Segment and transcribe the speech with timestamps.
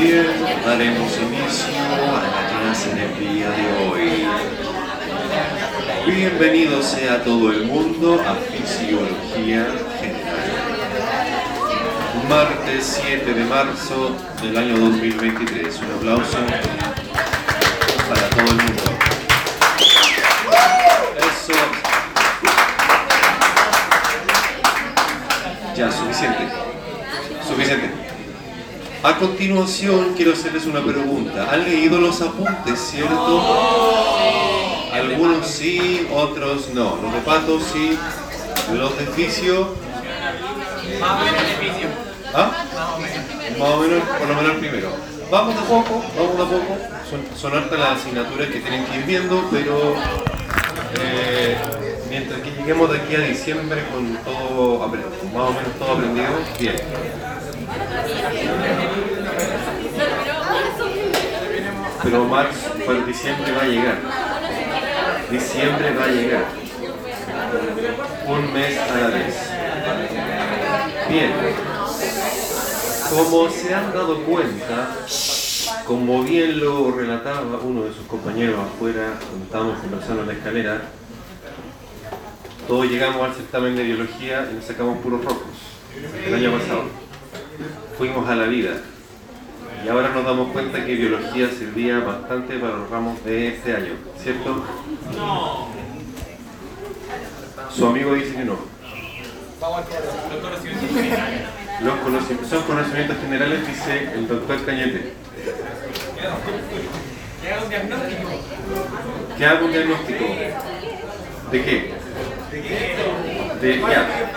[0.00, 0.26] bien,
[0.64, 1.74] daremos inicio
[2.16, 4.26] a la clase del día de hoy.
[6.06, 9.66] Bienvenido sea todo el mundo a Fisiología
[10.00, 10.50] General.
[12.28, 15.80] Martes 7 de marzo del año 2023.
[15.80, 16.38] Un aplauso
[18.08, 18.82] para todo el mundo.
[21.18, 21.52] Eso.
[25.76, 26.48] Ya, suficiente.
[27.46, 27.99] Suficiente.
[29.02, 31.48] A continuación quiero hacerles una pregunta.
[31.50, 33.42] ¿Han leído los apuntes, cierto?
[34.92, 36.96] Algunos sí, otros no.
[37.02, 37.98] Los de Pato sí,
[38.74, 39.68] los de Fisio.
[42.34, 42.52] ¿Ah?
[43.58, 44.90] Más o menos, por lo menos el primero.
[45.30, 46.78] Vamos de a poco, vamos de a poco.
[47.08, 49.94] Son, son hartas las asignaturas que tienen que ir viendo, pero
[51.00, 51.56] eh,
[52.10, 56.76] mientras que lleguemos de aquí a diciembre con todo, más o menos todo aprendido, bien.
[62.02, 63.98] Pero marzo, para diciembre va a llegar.
[65.30, 66.44] Diciembre va a llegar.
[68.26, 69.36] Un mes a la vez.
[71.08, 71.32] Bien.
[73.10, 74.96] Como se han dado cuenta,
[75.86, 80.82] como bien lo relataba uno de sus compañeros afuera, cuando estábamos conversando en la escalera,
[82.68, 85.42] todos llegamos al certamen de biología y nos sacamos puros rojos
[86.24, 86.84] el año pasado.
[87.98, 88.80] Fuimos a la vida
[89.84, 93.94] y ahora nos damos cuenta que biología servía bastante para los ramos de este año,
[94.22, 94.64] ¿cierto?
[97.74, 98.56] Su amigo dice que no.
[101.82, 105.14] Los conocimientos, son conocimientos generales, dice el doctor Cañete.
[109.38, 110.24] ¿Qué hago un diagnóstico?
[111.50, 111.94] ¿De qué?
[113.60, 114.32] De ya.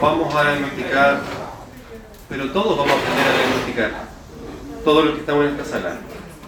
[0.00, 1.20] Vamos a diagnosticar,
[2.32, 3.90] pero todos vamos a aprender a diagnosticar.
[4.82, 5.98] Todos los que estamos en esta sala.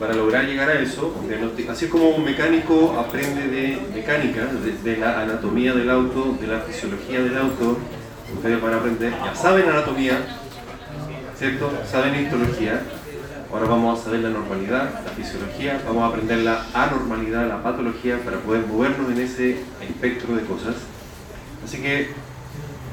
[0.01, 1.15] Para lograr llegar a eso,
[1.69, 6.61] así como un mecánico aprende de mecánica, de, de la anatomía del auto, de la
[6.61, 7.79] fisiología del auto,
[8.35, 10.19] ustedes van a aprender, ya saben anatomía,
[11.39, 11.71] ¿cierto?
[11.89, 12.81] Saben histología,
[13.53, 18.19] ahora vamos a saber la normalidad, la fisiología, vamos a aprender la anormalidad, la patología
[18.25, 20.77] para poder movernos en ese espectro de cosas.
[21.63, 22.09] Así que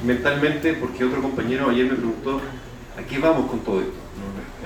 [0.06, 2.42] mentalmente, porque otro compañero ayer me preguntó,
[2.98, 3.94] ¿a qué vamos con todo esto?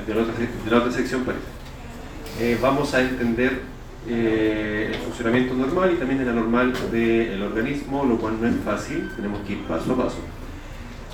[0.05, 1.45] De la otra, de la otra sección parece.
[2.39, 3.61] Eh, vamos a entender
[4.07, 9.09] eh, el funcionamiento normal y también el anormal del organismo, lo cual no es fácil,
[9.15, 10.17] tenemos que ir paso a paso.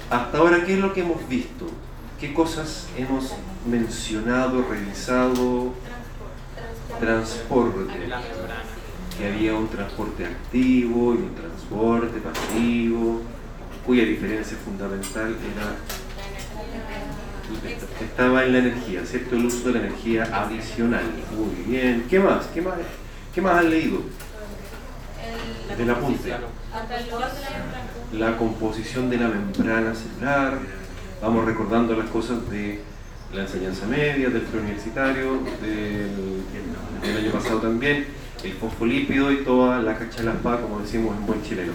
[0.10, 1.68] Hasta ahora, ¿qué es lo que hemos visto?
[2.20, 3.34] ¿Qué cosas hemos
[3.66, 5.74] mencionado, revisado?
[7.00, 7.94] Transporte.
[9.18, 13.22] Que había un transporte activo y un transporte pasivo,
[13.86, 15.76] cuya diferencia fundamental era
[18.02, 19.36] estaba en la energía, ¿cierto?
[19.36, 21.04] El uso de la energía adicional.
[21.36, 22.06] Muy bien.
[22.10, 22.48] ¿Qué más?
[22.54, 22.76] ¿Qué más,
[23.34, 24.02] ¿Qué más han leído?
[25.78, 26.34] Del apunte.
[28.14, 30.60] La composición de la membrana celular.
[31.22, 32.82] Vamos recordando las cosas de
[33.34, 36.44] la enseñanza media, del preuniversitario, del,
[37.02, 38.08] del año pasado también,
[38.44, 41.74] el fosfolípido y toda la cachalaspa, como decimos en buen chileno.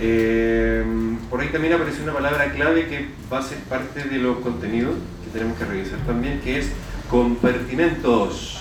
[0.00, 0.84] Eh,
[1.28, 4.94] por ahí también apareció una palabra clave que va a ser parte de los contenidos
[5.24, 6.70] que tenemos que revisar también, que es
[7.10, 8.54] compartimentos.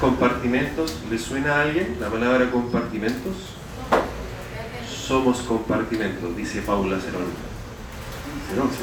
[0.00, 3.34] Compartimentos, ¿le suena a alguien la palabra compartimentos?
[4.88, 7.26] Somos compartimentos, dice Paula Cerón.
[8.50, 8.68] Cerón.
[8.70, 8.82] Sí.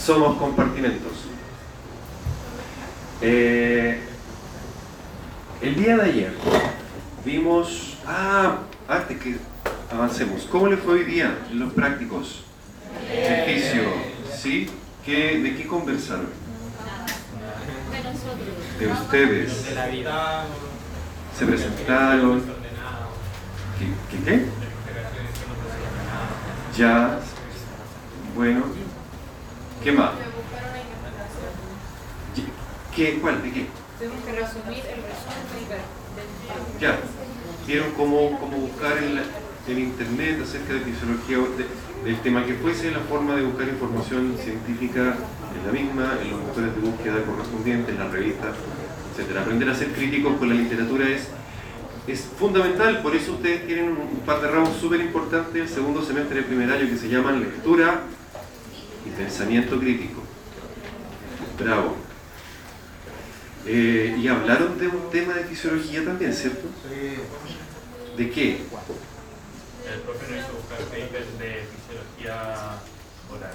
[0.00, 1.12] Somos compartimentos.
[3.20, 4.00] Eh,
[5.60, 6.32] el día de ayer
[7.24, 7.97] vimos.
[8.10, 9.36] Ah, antes que
[9.92, 12.42] avancemos, ¿cómo le fue hoy día en los prácticos?
[13.06, 13.82] Ejercicio,
[14.34, 14.70] ¿sí?
[15.04, 16.30] ¿Qué, ¿De qué conversaron?
[18.80, 19.66] De ustedes.
[19.66, 20.44] de la vida
[21.36, 22.42] Se presentaron.
[23.78, 24.16] ¿Qué?
[24.16, 24.24] ¿Qué?
[24.24, 24.46] qué?
[26.78, 27.18] Ya.
[28.34, 28.64] Bueno.
[29.84, 30.12] ¿Qué más?
[32.96, 33.18] ¿Qué?
[33.20, 33.42] ¿Cuál?
[33.42, 33.66] ¿De qué?
[33.98, 36.98] Tenemos que resumir el resumen del Ya,
[37.68, 39.20] vieron cómo, cómo buscar en,
[39.70, 44.34] en internet acerca de fisiología de- del tema que fuese, la forma de buscar información
[44.42, 45.16] científica
[45.54, 48.54] en la misma, en los motores de búsqueda correspondientes, en las revistas,
[49.16, 49.36] etc.
[49.38, 51.28] Aprender a ser críticos con la literatura es,
[52.06, 56.36] es fundamental, por eso ustedes tienen un, par de ramos súper importantes el segundo semestre
[56.36, 58.02] del primer año que se llaman lectura
[59.04, 60.22] y pensamiento crítico.
[61.62, 61.96] Bravo.
[63.66, 66.68] Eh, y hablaron de un tema de fisiología también, ¿cierto?
[68.18, 68.58] ¿De qué?
[69.94, 72.80] el profe nos hizo buscar papers de fisiología
[73.30, 73.54] oral.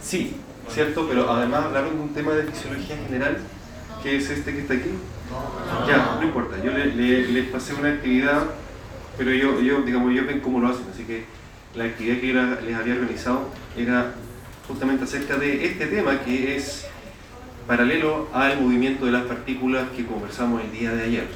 [0.00, 0.36] Sí,
[0.68, 1.08] ¿cierto?
[1.08, 3.38] Pero además hablaron de un tema de fisiología general,
[4.00, 4.90] que es este que está aquí.
[5.88, 8.44] Ya, no importa, yo les le, pasé una actividad,
[9.16, 11.24] pero yo, yo, digamos, yo ven cómo lo hacen, así que
[11.74, 12.34] la actividad que yo
[12.66, 14.14] les había organizado era
[14.68, 16.86] justamente acerca de este tema que es
[17.66, 21.26] paralelo al movimiento de las partículas que conversamos el día de ayer.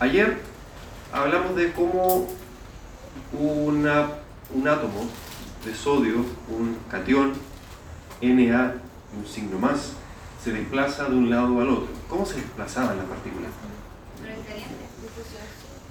[0.00, 0.53] Ayer
[1.14, 2.26] hablamos de cómo
[3.32, 4.08] una,
[4.52, 5.08] un átomo
[5.64, 6.16] de sodio,
[6.48, 7.32] un cation,
[8.20, 8.74] Na,
[9.16, 9.92] un signo más,
[10.42, 11.88] se desplaza de un lado al otro.
[12.08, 13.50] ¿Cómo se desplazaban las partículas?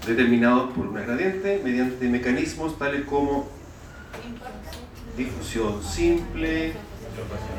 [0.05, 3.47] Determinados por una gradiente mediante mecanismos tales como
[5.15, 6.73] difusión simple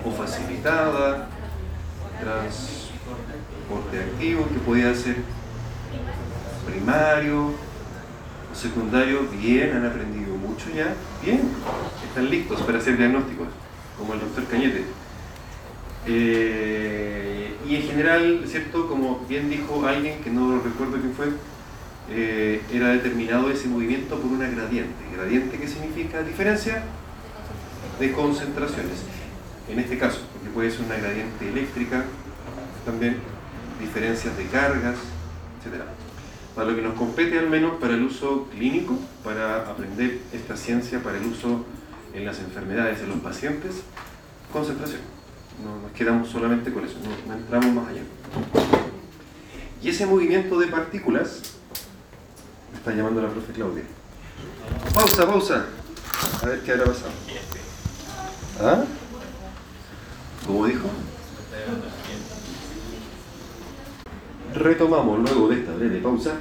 [0.05, 1.29] o facilitada,
[2.21, 5.17] transporte activo que podía ser
[6.75, 7.53] primario
[8.53, 9.27] o secundario.
[9.41, 10.95] Bien, han aprendido mucho ya.
[11.25, 11.41] Bien,
[12.07, 13.49] están listos para hacer diagnósticos,
[13.99, 14.85] como el doctor Cañete.
[16.07, 18.89] Eh, y en general, ¿cierto?
[18.89, 21.29] Como bien dijo alguien, que no recuerdo quién fue,
[22.11, 25.03] eh, era determinado ese movimiento por una gradiente.
[25.17, 26.23] ¿Gradiente qué significa?
[26.23, 26.83] Diferencia
[27.99, 29.05] de concentraciones.
[29.71, 32.05] En este caso, porque puede ser una gradiente eléctrica,
[32.85, 33.17] también
[33.81, 34.97] diferencias de cargas,
[35.65, 36.04] etc.
[36.55, 41.03] Para lo que nos compete al menos para el uso clínico, para aprender esta ciencia,
[41.03, 41.65] para el uso
[42.15, 43.83] en las enfermedades de los pacientes,
[44.53, 45.01] concentración.
[45.65, 46.97] No nos quedamos solamente con eso,
[47.27, 48.03] no, entramos más allá.
[49.83, 51.41] Y ese movimiento de partículas,
[52.73, 53.85] me está llamando la profe Claudia.
[54.95, 55.67] Pausa, pausa.
[56.43, 57.11] A ver qué habrá pasado.
[58.61, 58.85] ¿Ah?
[60.47, 60.89] ¿Cómo dijo?
[64.55, 66.33] Retomamos luego de esta breve pausa.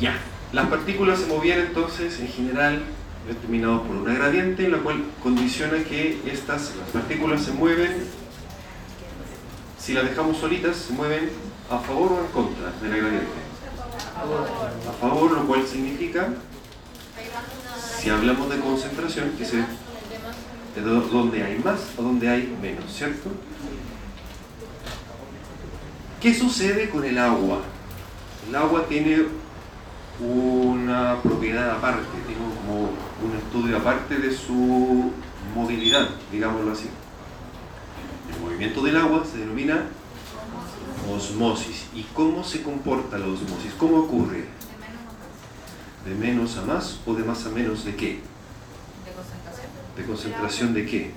[0.00, 0.18] Ya.
[0.52, 2.82] Las partículas se movían entonces en general
[3.26, 8.04] determinados por una gradiente en la cual condiciona que estas las partículas se mueven
[9.78, 11.30] si las dejamos solitas se mueven
[11.70, 13.26] a favor o en contra de la gradiente
[14.88, 16.30] a favor lo cual significa
[18.00, 19.58] si hablamos de concentración que se
[20.74, 23.30] de donde hay más o donde hay menos, ¿cierto?
[26.22, 27.62] ¿Qué sucede con el agua?
[28.48, 29.26] El agua tiene
[30.20, 32.90] una propiedad aparte, tiene como
[33.24, 35.10] un estudio aparte de su
[35.52, 36.88] movilidad, digámoslo así.
[38.32, 39.86] El movimiento del agua se denomina
[41.12, 41.86] osmosis.
[41.92, 43.72] ¿Y cómo se comporta la osmosis?
[43.76, 44.44] ¿Cómo ocurre?
[46.04, 48.20] ¿De menos a más o de más a menos de qué?
[49.96, 51.10] ¿De concentración de qué?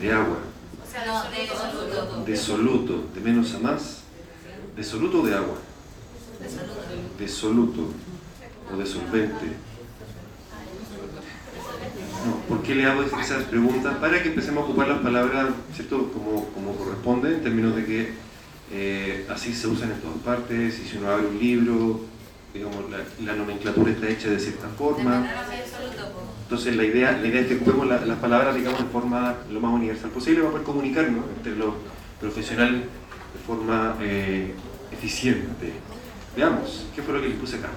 [0.00, 0.38] De agua.
[2.24, 3.04] De soluto.
[3.14, 3.98] ¿De menos a más?
[4.74, 5.58] ¿De soluto o de agua?
[7.18, 7.88] De soluto.
[8.72, 9.46] O de solvente.
[12.26, 13.96] No, ¿Por qué le hago esas preguntas?
[13.98, 16.10] Para que empecemos a ocupar las palabras ¿cierto?
[16.12, 18.14] Como, como corresponde, en términos de que
[18.72, 22.00] eh, así se usan en todas partes, y si uno abre un libro,
[22.56, 22.84] digamos,
[23.24, 25.28] la, nomenclatura está hecha de cierta forma.
[26.42, 29.72] Entonces la idea, la idea es que ocupemos las palabras digamos, de forma lo más
[29.72, 31.74] universal posible para poder comunicarnos entre los
[32.20, 34.54] profesionales de forma eh,
[34.92, 35.72] eficiente.
[36.36, 37.70] Veamos, ¿qué fue lo que les puse acá?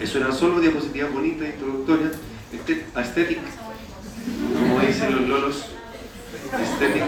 [0.00, 2.12] Eso eran solo diapositivas bonitas, introductorias,
[2.52, 3.38] este, aesthetic,
[4.54, 5.64] como dicen los lolos,
[6.52, 7.02] aesthetic.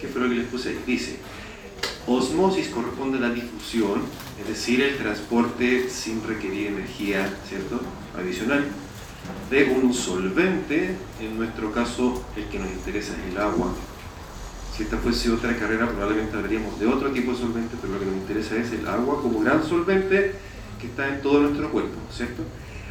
[0.00, 0.76] ¿Qué fue lo que les puse?
[0.86, 1.18] Dice,
[2.10, 4.02] Osmosis corresponde a la difusión,
[4.40, 7.80] es decir, el transporte sin requerir energía ¿cierto?
[8.18, 8.64] adicional
[9.48, 13.72] de un solvente, en nuestro caso el que nos interesa es el agua.
[14.76, 18.06] Si esta fuese otra carrera probablemente hablaríamos de otro tipo de solvente, pero lo que
[18.06, 20.34] nos interesa es el agua como gran solvente
[20.80, 22.42] que está en todo nuestro cuerpo, ¿cierto?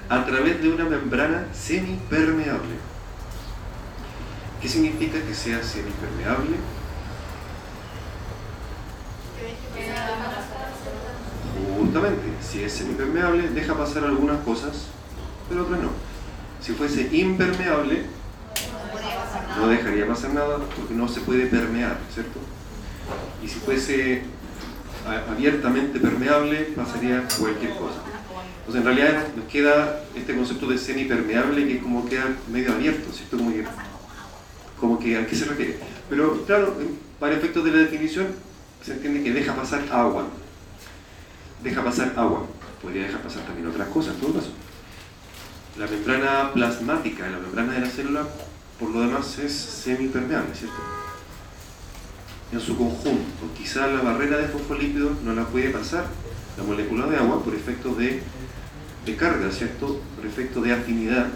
[0.08, 2.76] A través de una membrana semipermeable.
[4.62, 6.56] ¿Qué significa que sea semipermeable?
[11.78, 14.88] Justamente, si es semipermeable, deja pasar algunas cosas,
[15.48, 15.90] pero otras no.
[16.62, 18.04] Si fuese impermeable,
[19.58, 22.40] no dejaría pasar nada porque no se puede permear, ¿cierto?
[23.44, 24.24] Y si fuese
[25.30, 28.02] abiertamente permeable, pasaría cualquier cosa.
[28.60, 33.38] Entonces, en realidad nos queda este concepto de semipermeable que como queda medio abierto, ¿cierto?
[33.38, 33.66] Como que,
[34.80, 35.80] como que a qué se refiere.
[36.10, 36.76] Pero claro,
[37.20, 38.28] para efectos de la definición,
[38.84, 40.28] se entiende que deja pasar agua.
[41.64, 42.46] Deja pasar agua.
[42.82, 44.52] Podría dejar pasar también otras cosas, en todo caso.
[45.78, 48.28] La membrana plasmática, la membrana de la célula,
[48.80, 50.78] por lo demás es semipermeable, ¿cierto?
[52.52, 56.06] En su conjunto, quizá la barrera de fosfolípidos no la puede pasar
[56.58, 58.22] la molécula de agua por efecto de,
[59.06, 60.02] de carga, ¿cierto?
[60.16, 61.28] Por efecto de afinidad,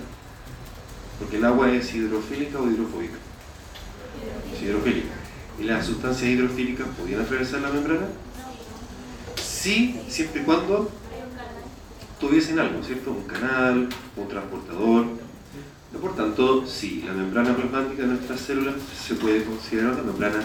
[1.19, 3.17] porque el agua es hidrofílica o hidrofóbica.
[4.53, 5.22] Es hidrofílica.
[5.59, 8.07] ¿Y las sustancias hidrofílicas podían atravesar la membrana?
[9.35, 10.89] Sí, siempre y cuando
[12.19, 13.11] tuviesen algo, ¿cierto?
[13.11, 15.05] Un canal, un transportador.
[16.01, 20.41] Por tanto, sí, la membrana plasmática de nuestras células se puede considerar una membrana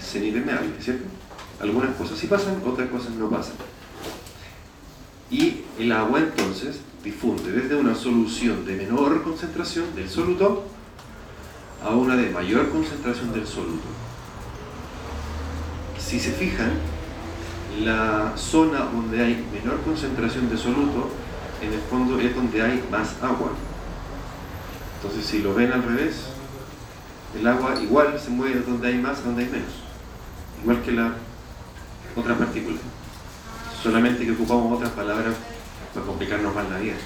[0.00, 1.04] semipermeable, ¿cierto?
[1.60, 3.54] Algunas cosas sí pasan, otras cosas no pasan.
[5.30, 10.64] Y el agua entonces difunde desde una solución de menor concentración del soluto
[11.84, 14.07] a una de mayor concentración del soluto.
[16.08, 16.70] Si se fijan,
[17.84, 21.10] la zona donde hay menor concentración de soluto,
[21.60, 23.50] en el fondo es donde hay más agua.
[24.96, 26.28] Entonces, si lo ven al revés,
[27.38, 29.68] el agua igual se mueve donde hay más, donde hay menos.
[30.62, 31.12] Igual que la
[32.16, 32.78] otra partícula.
[33.82, 35.34] Solamente que ocupamos otras palabras
[35.92, 36.96] para complicarnos más la vida.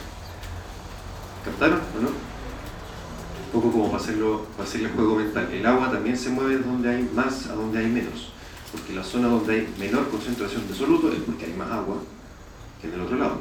[1.44, 2.08] ¿Captaron o no?
[2.08, 5.48] Un poco como para, hacerlo, para hacerle juego mental.
[5.52, 8.32] El agua también se mueve donde hay más a donde hay menos.
[8.72, 11.98] Porque la zona donde hay menor concentración de soluto es porque hay más agua
[12.80, 13.40] que en el otro lado.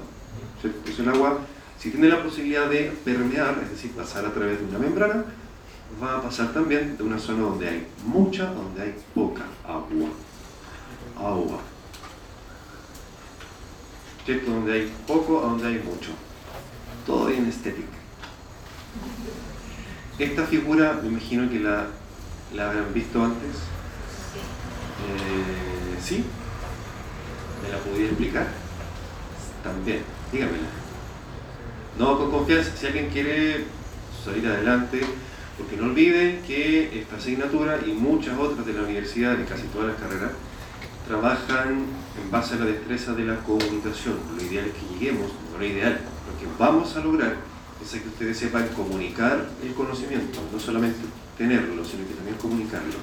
[0.64, 1.40] Entonces el agua,
[1.80, 5.26] si tiene la posibilidad de permear, es decir, pasar a través de una membrana,
[6.02, 10.10] va a pasar también de una zona donde hay mucha a donde hay poca agua.
[11.18, 11.60] Agua.
[14.26, 14.52] ¿Cierto?
[14.52, 16.12] Donde hay poco a donde hay mucho.
[17.06, 17.88] Todo en estética.
[20.20, 21.88] Esta figura, me imagino que la
[22.60, 23.56] habrán visto antes.
[25.08, 26.24] Eh, ¿Sí?
[27.63, 28.48] ¿Me la podría explicar?
[29.63, 30.70] También, dígamela.
[31.98, 33.65] No, con confianza, si alguien quiere
[34.24, 35.01] salir adelante,
[35.58, 39.89] porque no olviden que esta asignatura y muchas otras de la universidad, en casi todas
[39.89, 40.31] las carreras,
[41.08, 41.86] trabajan
[42.22, 44.15] en base a la destreza de la comunicación.
[44.36, 47.36] Lo ideal es que lleguemos, no lo ideal, lo que vamos a lograr
[47.84, 51.00] es que ustedes sepan comunicar el conocimiento, no solamente
[51.38, 52.93] tenerlo, sino que también comunicarlo.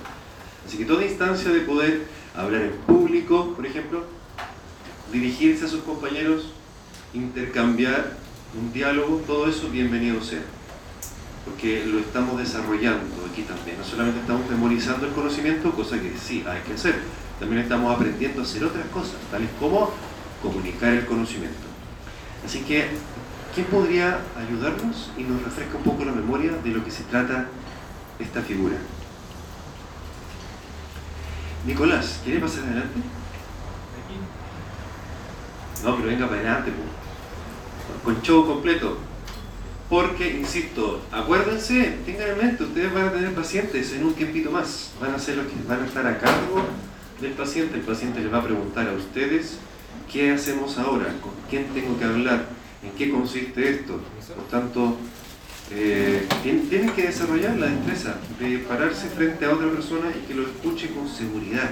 [0.69, 2.03] Así que toda instancia de poder
[2.37, 4.05] hablar en público, por ejemplo,
[5.11, 6.53] dirigirse a sus compañeros,
[7.15, 8.19] intercambiar
[8.55, 10.43] un diálogo, todo eso bienvenido sea.
[11.47, 13.79] Porque lo estamos desarrollando aquí también.
[13.79, 16.97] No solamente estamos memorizando el conocimiento, cosa que sí hay que hacer,
[17.41, 19.91] también estamos aprendiendo a hacer otras cosas, tales como
[20.43, 21.67] comunicar el conocimiento.
[22.45, 22.89] Así que,
[23.55, 27.47] ¿quién podría ayudarnos y nos refresca un poco la memoria de lo que se trata
[28.19, 28.77] esta figura?
[31.69, 32.99] Nicolás, ¿quiere pasar adelante?
[35.85, 36.73] No, pero venga para adelante,
[38.03, 38.97] con show completo.
[39.91, 44.93] Porque, insisto, acuérdense, tengan en mente, ustedes van a tener pacientes en un tiempito más.
[44.99, 46.65] Van a ser los que van a estar a cargo
[47.21, 47.77] del paciente.
[47.77, 49.59] El paciente les va a preguntar a ustedes
[50.11, 52.47] qué hacemos ahora, con quién tengo que hablar,
[52.83, 54.01] en qué consiste esto.
[54.35, 54.97] Por tanto,
[55.71, 60.45] eh, tienen que desarrollar la destreza de pararse frente a otra persona y que lo
[60.45, 61.71] escuche con seguridad.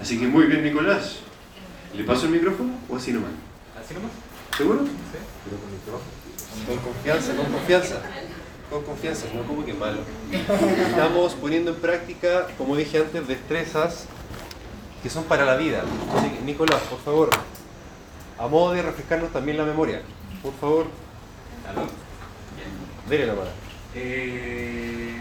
[0.00, 1.18] Así que muy bien, Nicolás.
[1.94, 3.30] ¿Le paso el micrófono o así nomás?
[3.78, 4.10] ¿Así nomás?
[4.56, 4.84] ¿Seguro?
[4.84, 4.90] Sí.
[6.66, 8.02] Con confianza, con confianza.
[8.70, 9.98] Con confianza, no como que malo.
[10.88, 14.06] Estamos poniendo en práctica, como dije antes, destrezas
[15.02, 15.84] que son para la vida.
[16.16, 17.30] Así que, Nicolás, por favor,
[18.38, 20.02] a modo de refrescarnos también la memoria,
[20.42, 20.86] por favor,
[21.68, 21.86] ¿Aló?
[23.08, 23.50] Dele la mano.
[23.94, 25.16] Eh,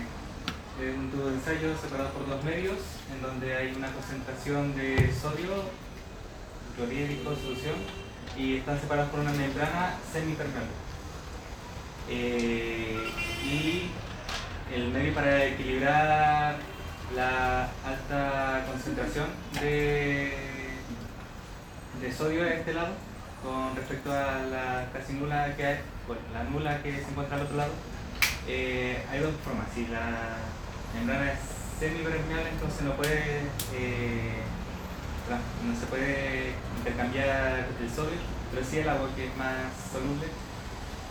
[0.81, 2.77] en tu ensayo separado por dos medios,
[3.13, 5.63] en donde hay una concentración de sodio,
[6.75, 7.75] clorhídrico, solución,
[8.37, 10.69] y están separados por una membrana semipermeable.
[12.09, 13.09] Eh,
[13.43, 13.89] y
[14.73, 16.55] el medio para equilibrar
[17.15, 19.27] la alta concentración
[19.61, 20.33] de,
[22.01, 22.93] de sodio a este lado
[23.43, 25.13] con respecto a la casi
[25.55, 27.71] que hay, bueno, la nula que se encuentra al otro lado,
[28.47, 29.67] eh, hay dos formas.
[29.73, 30.37] Si la
[30.93, 31.39] membrana es
[31.79, 33.41] semipermeable, entonces no puede
[33.73, 34.41] eh,
[35.65, 38.19] no se puede intercambiar el sodio,
[38.51, 40.27] pero sí el agua que es más soluble.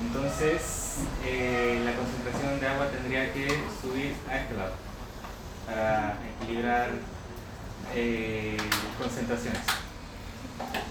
[0.00, 3.48] Entonces eh, la concentración de agua tendría que
[3.80, 4.72] subir a este lado
[5.66, 6.90] para equilibrar
[7.94, 8.56] eh,
[8.98, 9.60] concentraciones.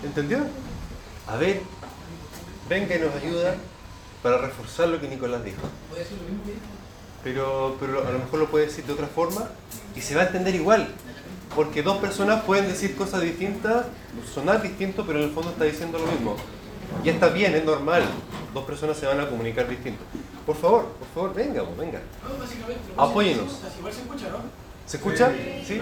[0.03, 0.45] ¿Entendió?
[1.27, 1.61] A ver,
[2.67, 3.55] venga y nos ayuda
[4.23, 5.61] para reforzar lo que Nicolás dijo.
[7.23, 9.49] Pero, pero a lo mejor lo puede decir de otra forma
[9.95, 10.87] y se va a entender igual.
[11.55, 13.85] Porque dos personas pueden decir cosas distintas,
[14.33, 16.35] sonar distinto, pero en el fondo está diciendo lo mismo.
[17.03, 18.03] Y está bien, es normal.
[18.53, 20.03] Dos personas se van a comunicar distinto.
[20.45, 22.01] Por favor, por favor, venga, pues, venga.
[22.97, 23.53] Apóyenos.
[23.53, 24.37] O sea, si igual se escucha, ¿no?
[24.85, 25.31] ¿Se escucha?
[25.65, 25.81] ¿Sí?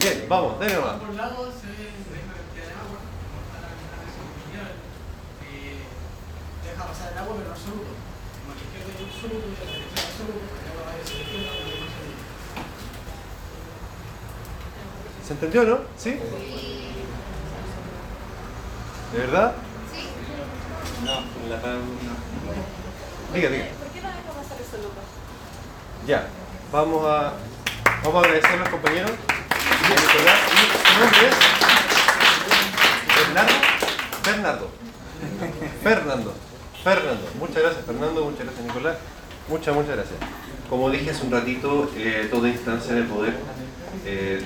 [0.00, 1.00] Bien, vamos, denle nomás.
[1.00, 4.70] Por lados se ve la misma cantidad de agua, como está la membrana superficial,
[5.46, 5.86] eh,
[6.64, 7.92] deja el agua, pero no absoluto.
[8.42, 11.86] Como la izquierda la derecha el agua va izquierda.
[15.26, 15.80] ¿Se entendió, no?
[15.98, 16.10] ¿Sí?
[19.12, 19.54] ¿De verdad?
[21.04, 21.62] No, en la no.
[23.34, 23.66] Diga, diga.
[23.66, 25.04] ¿Por qué no deja pasar eso, Lucas?
[26.06, 26.28] Ya,
[26.70, 27.34] vamos a,
[28.04, 29.10] vamos a agradecer a los compañeros.
[29.10, 30.04] Y a su
[31.00, 31.34] nombre es
[33.16, 33.54] Bernardo.
[34.22, 34.70] Fernando.
[35.82, 36.45] Fernando.
[36.86, 37.26] Fernando.
[37.40, 38.24] Muchas gracias, Fernando.
[38.24, 38.96] Muchas gracias, Nicolás.
[39.48, 40.18] Muchas, muchas gracias.
[40.70, 43.34] Como dije hace un ratito, eh, toda instancia de poder,
[44.04, 44.40] eh,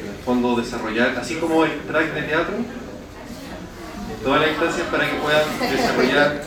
[0.00, 2.54] en el fondo, desarrollar, así como el track de teatro,
[4.24, 6.42] todas las instancias para que puedan desarrollar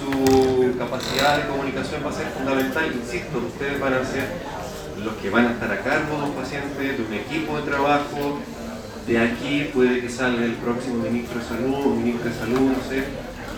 [0.00, 2.86] su capacidad de comunicación va a ser fundamental.
[2.86, 4.28] Insisto, ustedes van a ser
[5.04, 8.40] los que van a estar a cargo de un paciente, de un equipo de trabajo.
[9.06, 13.04] De aquí puede que salga el próximo ministro de salud ministro de salud, no sé,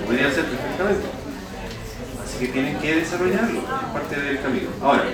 [0.01, 1.07] lo podría hacer perfectamente.
[2.23, 4.69] Así que tienen que desarrollarlo, es parte del camino.
[4.83, 5.05] Ahora,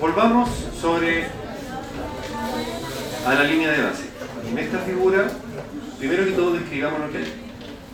[0.00, 0.50] volvamos
[0.80, 1.26] sobre
[3.26, 4.04] a la línea de base.
[4.50, 5.28] En esta figura,
[5.98, 7.32] primero que todo describamos lo que hay.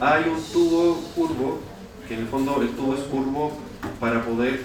[0.00, 1.60] Hay un tubo curvo,
[2.06, 3.52] que en el fondo el tubo es curvo
[4.00, 4.62] para poder,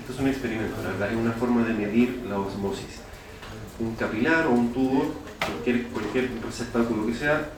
[0.00, 3.00] esto es un experimento, la verdad, es una forma de medir la osmosis.
[3.78, 7.50] Un capilar o un tubo, cualquier, cualquier receptáculo que sea,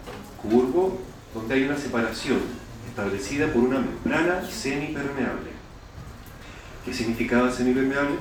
[0.42, 0.98] curvo,
[1.34, 2.65] donde hay una separación
[2.96, 5.50] establecida por una membrana semipermeable.
[6.82, 8.16] ¿Qué significaba semipermeable?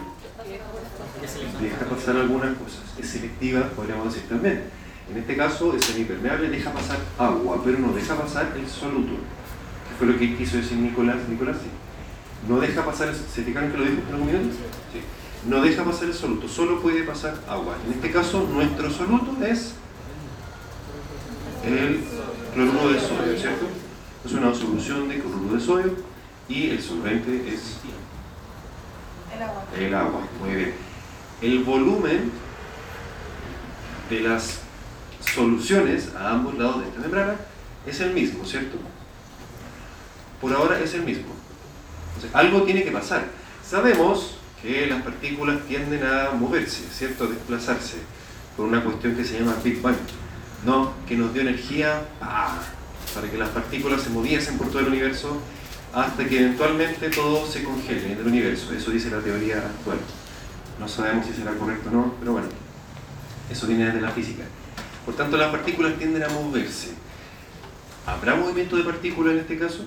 [1.61, 2.81] deja pasar algunas cosas.
[2.99, 4.65] Es selectiva, podríamos decir también.
[5.09, 9.13] En este caso, es semipermeable, deja pasar agua, pero no deja pasar el soluto.
[9.13, 11.19] Que fue lo que quiso decir Nicolás.
[11.29, 11.69] Nicolás, sí.
[12.49, 14.55] No deja pasar, ¿se fijaron que lo dijo en algún minuto?
[14.91, 14.99] Sí.
[15.47, 17.77] No deja pasar el soluto, solo puede pasar agua.
[17.85, 19.75] En este caso, nuestro soluto es
[21.65, 22.03] el
[22.53, 23.84] cloruro de sodio, ¿cierto?
[24.25, 25.95] Es una solución de cloruro de sodio
[26.49, 27.75] y el solvente es
[29.35, 29.63] El agua.
[29.77, 30.73] el agua, muy bien.
[31.41, 32.31] El volumen
[34.09, 34.61] de las
[35.33, 37.35] soluciones a ambos lados de esta membrana
[37.85, 38.77] es el mismo, ¿cierto?
[40.41, 41.33] Por ahora es el mismo.
[42.15, 43.25] Entonces, algo tiene que pasar.
[43.63, 47.25] Sabemos que las partículas tienden a moverse, ¿cierto?
[47.25, 47.97] A desplazarse
[48.57, 49.95] por una cuestión que se llama Big Bang,
[50.65, 50.93] ¿no?
[51.07, 52.59] Que nos dio energía ¡pah!
[53.15, 55.39] Para que las partículas se moviesen por todo el universo
[55.93, 58.73] hasta que eventualmente todo se congele en el universo.
[58.73, 59.97] Eso dice la teoría actual.
[60.77, 62.49] No sabemos si será correcto o no, pero bueno,
[63.49, 64.43] eso viene desde la física.
[65.05, 66.89] Por tanto, las partículas tienden a moverse.
[68.05, 69.85] ¿Habrá movimiento de partículas en este caso?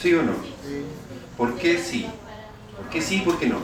[0.00, 0.32] ¿Sí o no?
[1.36, 2.06] ¿Por qué sí?
[2.76, 3.58] ¿Por qué sí y por qué no?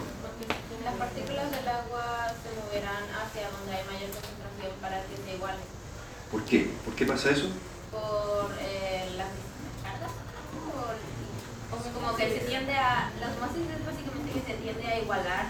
[0.84, 5.60] Las partículas del agua se moverán hacia donde hay mayor concentración para que se igualen
[6.30, 6.70] ¿Por qué?
[6.84, 7.48] ¿Por qué pasa eso?
[7.96, 10.12] por eh, las descargas.
[11.70, 13.10] Por, como, que se tiende a.
[13.20, 15.46] La osmosis es básicamente que se tiende a igualar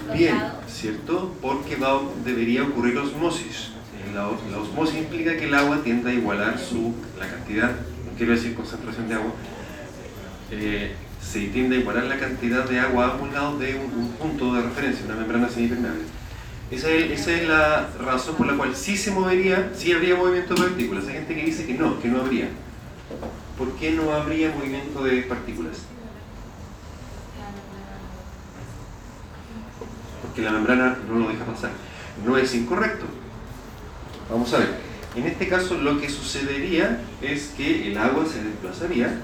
[0.00, 0.64] como Bien, lados.
[0.68, 1.34] ¿cierto?
[1.42, 3.72] Porque va, debería ocurrir la osmosis.
[4.14, 8.32] La, la osmosis implica que el agua tiende a igualar su, la cantidad, no quiero
[8.32, 9.32] decir concentración de agua,
[10.50, 14.12] eh, se tiende a igualar la cantidad de agua a ambos lados de un, un
[14.12, 16.04] punto de referencia, una membrana semipermeable.
[16.70, 20.54] Esa es, esa es la razón por la cual sí se movería, sí habría movimiento
[20.54, 21.06] de partículas.
[21.06, 22.48] Hay gente que dice que no, que no habría.
[23.58, 25.86] ¿Por qué no habría movimiento de partículas?
[30.26, 31.70] porque la membrana no lo deja pasar.
[32.24, 33.06] No es incorrecto.
[34.30, 34.68] Vamos a ver.
[35.14, 39.20] En este caso lo que sucedería es que el agua se desplazaría,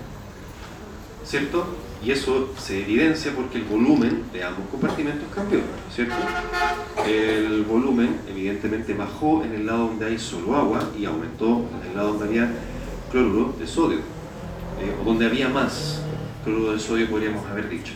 [1.25, 1.67] ¿cierto?
[2.03, 5.61] Y eso se evidencia porque el volumen de ambos compartimentos cambió,
[5.95, 6.15] ¿cierto?
[7.07, 11.97] El volumen evidentemente bajó en el lado donde hay solo agua y aumentó en el
[11.97, 12.51] lado donde había
[13.11, 13.99] cloruro de sodio,
[14.83, 16.01] eh, o donde había más
[16.45, 17.93] cloruro de sodio podríamos haber dicho.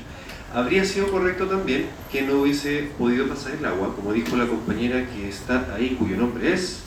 [0.55, 5.05] Habría sido correcto también que no hubiese podido pasar el agua, como dijo la compañera
[5.11, 6.81] que está ahí, cuyo nombre es...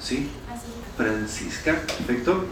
[0.00, 0.28] ¿Sí?
[0.96, 2.44] Francisca, perfecto.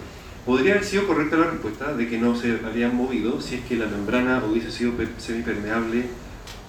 [0.46, 3.76] Podría haber sido correcta la respuesta de que no se habrían movido si es que
[3.76, 6.06] la membrana hubiese sido per- semipermeable,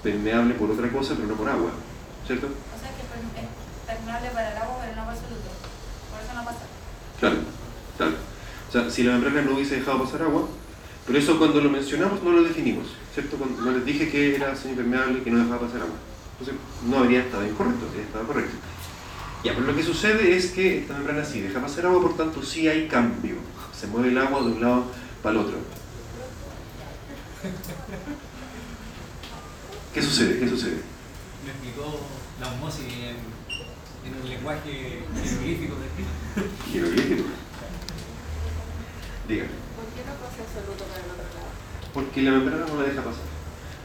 [0.03, 1.71] permeable por otra cosa, pero no por agua,
[2.27, 2.47] ¿cierto?
[2.47, 5.49] O sea que es permeable para el agua, pero no para el soluto.
[6.11, 6.59] Por eso no pasa.
[7.19, 7.35] Claro,
[7.97, 8.13] claro.
[8.62, 10.47] O sea, si la membrana no hubiese dejado pasar agua,
[11.05, 13.37] pero eso cuando lo mencionamos no lo definimos, ¿cierto?
[13.37, 15.95] Cuando no les dije que era semipermeable y que no dejaba pasar agua.
[16.39, 16.55] Entonces,
[16.89, 18.55] no habría estado incorrecto, habría estado correcto.
[19.43, 22.41] Ya, pero lo que sucede es que esta membrana sí deja pasar agua, por tanto
[22.41, 23.35] sí hay cambio.
[23.77, 24.85] Se mueve el agua de un lado
[25.21, 25.57] para el otro.
[29.93, 30.39] ¿Qué sucede?
[30.39, 30.77] ¿Qué sucede?
[31.45, 31.99] Me explicó
[32.39, 33.17] la osmosis en,
[34.09, 37.42] en un lenguaje jeroglífico de Jeroglífico.
[39.27, 39.45] Diga.
[39.45, 40.43] ¿Por qué no pasa
[41.93, 43.21] porque la membrana no la deja pasar.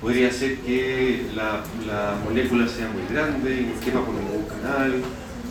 [0.00, 5.02] Podría ser que la, la molécula sea muy grande y no quepa por ningún canal.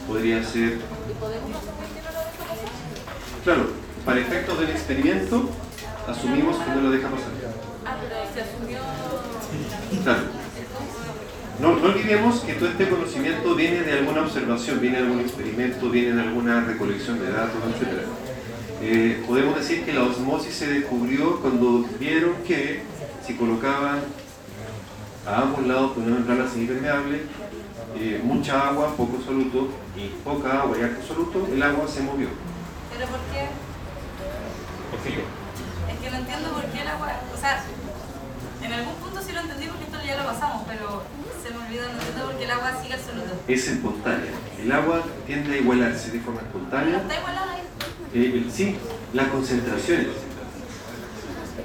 [0.08, 3.44] Podría ser ¿Y podemos asumir que no lo deja pasar?
[3.44, 3.70] Claro,
[4.06, 5.50] para efectos del experimento,
[6.08, 7.30] asumimos que no lo deja pasar.
[7.86, 8.80] Ah, pero se asumió.
[10.04, 10.24] Claro.
[11.60, 15.90] No, no olvidemos que todo este conocimiento viene de alguna observación, viene de algún experimento,
[15.90, 18.27] viene de alguna recolección de datos, etc.
[18.82, 22.84] Eh, podemos decir que la osmosis se descubrió cuando vieron que
[23.26, 24.02] si colocaban
[25.26, 27.24] a ambos lados con una membrana semipermeable,
[28.00, 32.28] eh, mucha agua, poco soluto, y poca agua y alto soluto, el agua se movió.
[32.94, 33.50] ¿Pero por qué?
[34.92, 35.24] ¿Por qué?
[35.92, 37.14] Es que no entiendo por qué el agua.
[37.34, 37.64] O sea,
[38.62, 41.04] en algún punto sí lo entendí porque esto ya lo pasamos, pero
[41.42, 43.34] se me olvidó, no entiendo por qué el agua sigue absoluto.
[43.48, 44.32] Es espontánea.
[44.62, 47.57] El agua tiende a igualarse de forma ¿No espontánea está igualada ahí?
[48.14, 48.76] Eh, sí,
[49.14, 50.08] la concentración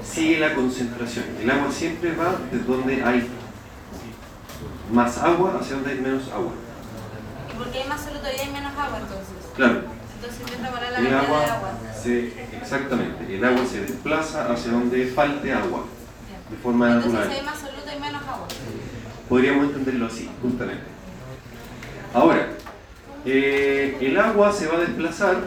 [0.03, 1.25] Sigue la concentración.
[1.41, 3.27] El agua siempre va de donde hay
[4.91, 6.51] más agua hacia donde hay menos agua.
[7.51, 9.33] ¿Y por qué hay más soluto y hay menos agua entonces?
[9.55, 9.81] Claro,
[10.15, 11.71] Entonces empieza a parar la el cantidad de agua agua.
[12.03, 15.85] se, exactamente, el agua se desplaza hacia donde falte agua,
[16.51, 17.37] de forma Entonces natural.
[17.39, 18.47] hay más soluto y menos agua.
[19.29, 20.83] Podríamos entenderlo así, justamente.
[22.13, 22.49] Ahora,
[23.25, 25.37] eh, el agua se va a desplazar,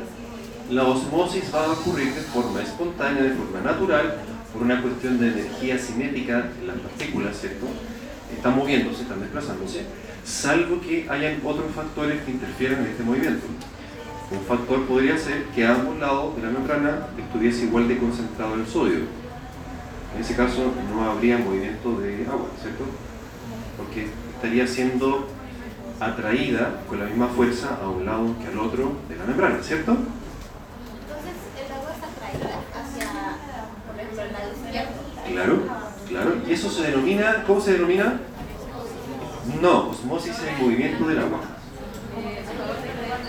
[0.70, 4.16] la osmosis va a ocurrir de forma espontánea, de forma natural,
[4.52, 7.66] por una cuestión de energía cinética en las partículas, ¿cierto?
[8.34, 9.84] Están moviéndose, están desplazándose,
[10.24, 13.46] salvo que hayan otros factores que interfieren en este movimiento.
[14.30, 18.54] Un factor podría ser que a ambos lados de la membrana estuviese igual de concentrado
[18.54, 19.00] el sodio.
[20.14, 22.84] En ese caso no habría movimiento de agua, ¿cierto?
[23.76, 25.28] porque estaría siendo
[26.00, 29.92] atraída con la misma fuerza a un lado que al otro de la membrana, ¿cierto?
[29.92, 32.15] Entonces, el agua está atraída hacia, por ejemplo, el lado izquierdo.
[35.28, 35.62] Claro,
[36.08, 36.36] claro.
[36.46, 38.20] Y eso se denomina, ¿cómo se denomina?
[39.60, 41.40] No, osmosis es el movimiento del agua.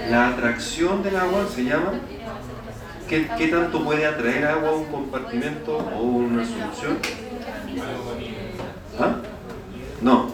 [0.09, 1.93] La atracción del agua se llama
[3.07, 6.97] ¿qué, qué tanto puede atraer agua a un compartimento o una solución?
[8.99, 9.17] ¿Ah?
[10.01, 10.29] No,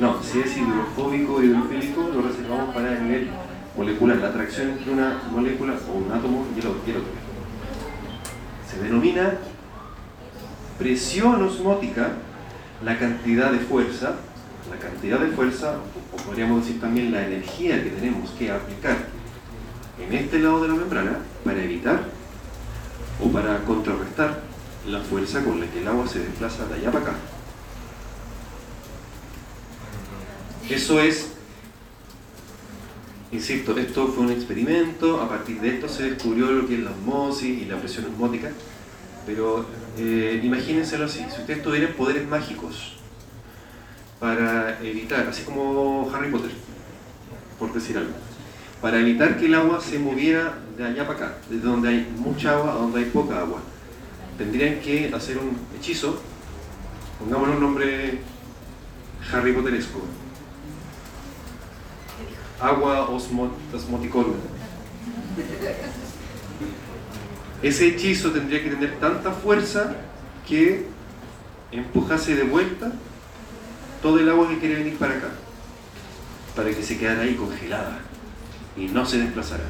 [0.00, 3.30] no, si es hidrofóbico o hidrofílico lo reservamos para el nivel
[3.76, 7.23] molecular, la atracción entre una molécula o un átomo y el otro.
[8.74, 9.34] Se denomina
[10.78, 12.08] presión osmótica
[12.84, 14.14] la cantidad de fuerza,
[14.70, 15.76] la cantidad de fuerza,
[16.12, 18.96] o podríamos decir también la energía que tenemos que aplicar
[19.98, 22.04] en este lado de la membrana para evitar
[23.22, 24.40] o para contrarrestar
[24.88, 27.14] la fuerza con la que el agua se desplaza de allá para acá.
[30.68, 31.33] Eso es,
[33.34, 36.90] insisto, esto fue un experimento, a partir de esto se descubrió lo que es la
[36.90, 38.50] osmosis y la presión osmótica,
[39.26, 39.66] pero
[39.98, 42.96] eh, imagínenselo así, si ustedes tuvieran poderes mágicos
[44.20, 46.52] para evitar, así como Harry Potter,
[47.58, 48.12] por decir algo,
[48.80, 52.52] para evitar que el agua se moviera de allá para acá, desde donde hay mucha
[52.52, 53.60] agua a donde hay poca agua,
[54.38, 56.20] tendrían que hacer un hechizo,
[57.18, 58.18] pongámosle un nombre
[59.32, 60.00] Harry Potteresco,
[62.60, 64.34] agua osmo- osmoticolum.
[67.62, 69.94] Ese hechizo tendría que tener tanta fuerza
[70.46, 70.86] que
[71.72, 72.92] empujase de vuelta
[74.02, 75.28] todo el agua que quiere venir para acá,
[76.54, 77.98] para que se quedara ahí congelada
[78.76, 79.64] y no se desplazara.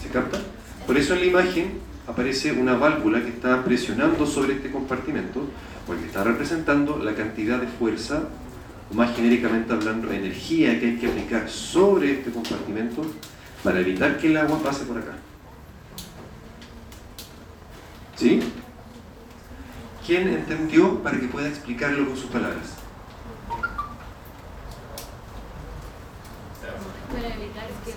[0.00, 0.38] ¿Se capta?
[0.86, 5.46] Por eso en la imagen aparece una válvula que está presionando sobre este compartimento,
[5.86, 8.24] porque está representando la cantidad de fuerza
[8.90, 13.02] o más genéricamente hablando, energía que hay que aplicar sobre este compartimento
[13.62, 15.12] para evitar que el agua pase por acá.
[18.16, 18.40] ¿Sí?
[20.06, 22.74] ¿Quién entendió para que pueda explicarlo con sus palabras?
[27.08, 27.96] Para evitar que el.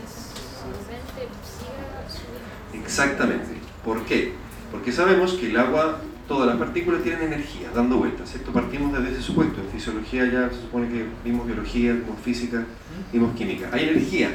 [2.83, 3.57] Exactamente.
[3.83, 4.33] ¿Por qué?
[4.71, 8.51] Porque sabemos que el agua, todas las partículas tienen energía, dando vueltas, ¿cierto?
[8.51, 9.61] Partimos desde ese supuesto.
[9.61, 12.65] En fisiología ya se supone que vimos biología, vimos física,
[13.11, 13.69] vimos química.
[13.71, 14.31] Hay energía.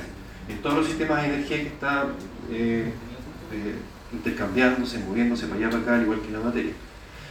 [0.49, 2.07] En todos los sistemas hay energía que está
[2.51, 2.93] eh,
[3.53, 3.75] eh,
[4.13, 6.73] intercambiándose, moviéndose para allá, para acá, al igual que la materia.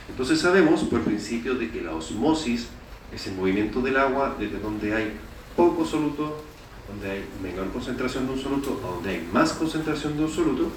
[0.09, 2.67] Entonces sabemos por principio de que la osmosis
[3.13, 5.11] es el movimiento del agua desde donde hay
[5.55, 6.43] poco soluto,
[6.87, 10.71] donde hay menor concentración de un soluto, a donde hay más concentración de un soluto,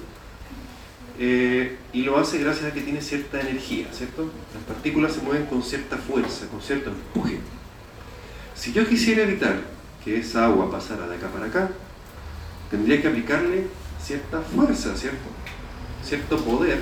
[1.23, 4.31] eh, y lo hace gracias a que tiene cierta energía, ¿cierto?
[4.55, 7.37] Las partículas se mueven con cierta fuerza, con cierto empuje.
[8.55, 9.61] Si yo quisiera evitar
[10.03, 11.69] que esa agua pasara de acá para acá,
[12.71, 13.67] tendría que aplicarle
[14.03, 15.29] cierta fuerza, ¿cierto?
[16.03, 16.79] Cierto poder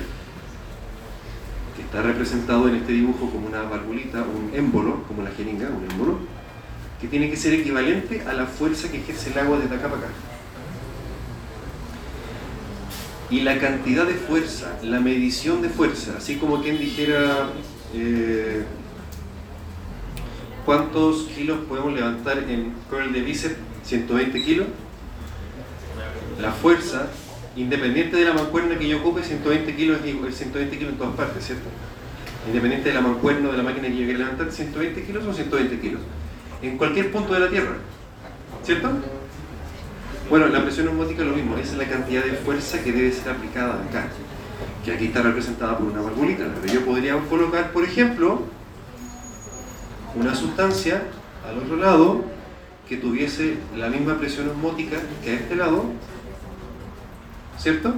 [1.76, 5.86] que está representado en este dibujo como una valvulita, un émbolo, como la jeringa, un
[5.90, 6.18] émbolo,
[6.98, 10.00] que tiene que ser equivalente a la fuerza que ejerce el agua desde acá para
[10.00, 10.29] acá.
[13.30, 17.50] Y la cantidad de fuerza, la medición de fuerza, así como quien dijera
[17.94, 18.64] eh,
[20.64, 24.66] cuántos kilos podemos levantar en curl de bíceps, 120 kilos,
[26.40, 27.08] la fuerza,
[27.56, 31.44] independiente de la mancuerna que yo ocupe, 120 kilos es 120 kilos en todas partes,
[31.44, 31.68] ¿cierto?
[32.46, 35.80] Independiente de la mancuerna de la máquina que yo quiera levantar, 120 kilos son 120
[35.80, 36.00] kilos.
[36.62, 37.76] En cualquier punto de la Tierra,
[38.64, 38.90] ¿cierto?
[40.30, 43.10] Bueno, la presión osmótica es lo mismo, esa es la cantidad de fuerza que debe
[43.10, 44.06] ser aplicada acá,
[44.84, 48.42] que aquí está representada por una valvulita, pero yo podría colocar, por ejemplo,
[50.14, 51.02] una sustancia
[51.44, 52.24] al otro lado
[52.88, 55.86] que tuviese la misma presión osmótica que a este lado,
[57.58, 57.94] ¿cierto?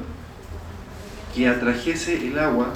[1.35, 2.73] Que atrajese el agua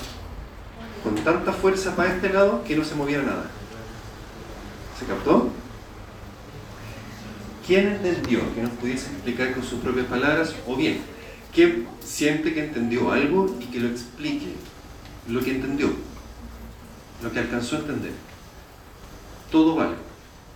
[1.03, 3.47] con tanta fuerza para este lado que no se moviera nada.
[5.01, 5.49] ¿Se captó?
[7.67, 8.55] ¿Quién entendió?
[8.55, 11.01] Que nos pudiese explicar con sus propias palabras, o bien,
[11.53, 14.55] ¿quién siente que entendió algo y que lo explique?
[15.29, 15.91] Lo que entendió,
[17.23, 18.13] lo que alcanzó a entender.
[19.51, 19.97] Todo vale,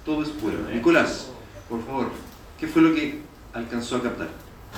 [0.04, 0.68] todo es bueno.
[0.72, 1.26] Nicolás,
[1.68, 2.12] por favor,
[2.58, 3.20] ¿qué fue lo que
[3.54, 4.28] alcanzó a captar?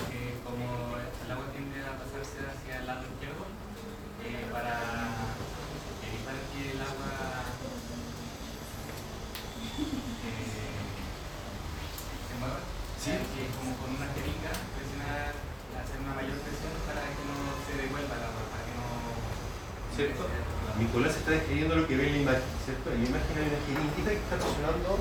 [0.08, 3.44] que como el agua tiende a pasarse hacia el lado izquierdo,
[4.24, 4.80] eh, para
[6.00, 7.12] evitar que el agua
[9.76, 10.80] eh,
[12.24, 12.60] se mueva,
[12.96, 13.10] Sí.
[13.12, 15.36] hay que como con una jeringa presionar,
[15.76, 17.36] hacer una mayor presión para que no
[17.68, 18.88] se devuelva el agua, para que no...
[19.92, 20.24] ¿Cierto?
[20.82, 22.90] Nicolás está describiendo lo que ve en la imagen, ¿cierto?
[22.90, 24.98] En la imagen hay una jeringuita que está presionando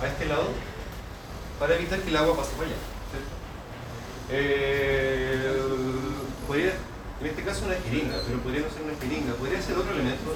[0.00, 0.48] a este lado
[1.60, 2.80] para evitar que el agua pase para allá,
[3.12, 3.34] ¿cierto?
[4.30, 5.52] Eh,
[6.46, 6.72] podría,
[7.20, 10.32] en este caso una jeringa, pero podría no ser una jeringa, podría ser otro elemento.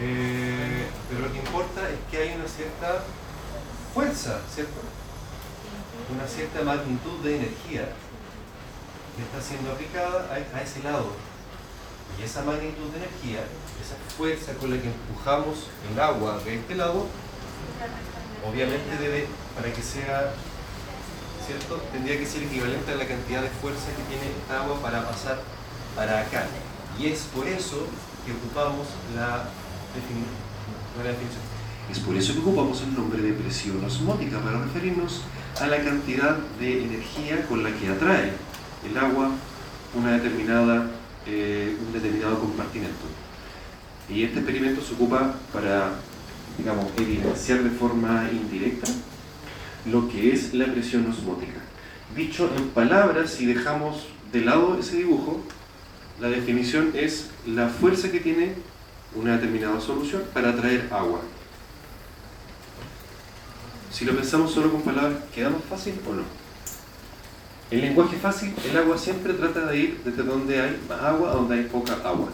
[0.00, 3.02] Eh, pero lo que importa es que hay una cierta
[3.92, 4.78] fuerza, ¿cierto?
[6.14, 7.90] Una cierta magnitud de energía
[9.16, 11.10] que está siendo aplicada a ese lado.
[12.18, 13.44] Y esa magnitud de energía,
[13.80, 17.06] esa fuerza con la que empujamos el agua de este lado,
[18.46, 20.32] obviamente debe, para que sea
[21.48, 21.80] ¿cierto?
[21.90, 25.40] Tendría que ser equivalente a la cantidad de fuerza que tiene esta agua para pasar
[25.96, 26.44] para acá.
[27.00, 27.86] Y es por eso
[28.26, 29.48] que ocupamos la,
[29.96, 31.40] definición.
[31.90, 35.22] Es por eso que ocupamos el nombre de presión osmótica para referirnos
[35.58, 38.32] a la cantidad de energía con la que atrae
[38.84, 39.30] el agua
[39.94, 40.90] una determinada,
[41.28, 43.04] eh, un determinado compartimento.
[44.08, 45.92] Y este experimento se ocupa para,
[46.56, 48.90] digamos, evidenciar de forma indirecta
[49.84, 51.60] lo que es la presión osmótica.
[52.16, 55.42] Dicho en palabras, si dejamos de lado ese dibujo,
[56.18, 58.54] la definición es la fuerza que tiene
[59.14, 61.20] una determinada solución para atraer agua.
[63.92, 66.37] Si lo pensamos solo con palabras, ¿queda más fácil o no?
[67.70, 71.34] En lenguaje fácil, el agua siempre trata de ir desde donde hay más agua a
[71.34, 72.28] donde hay poca agua,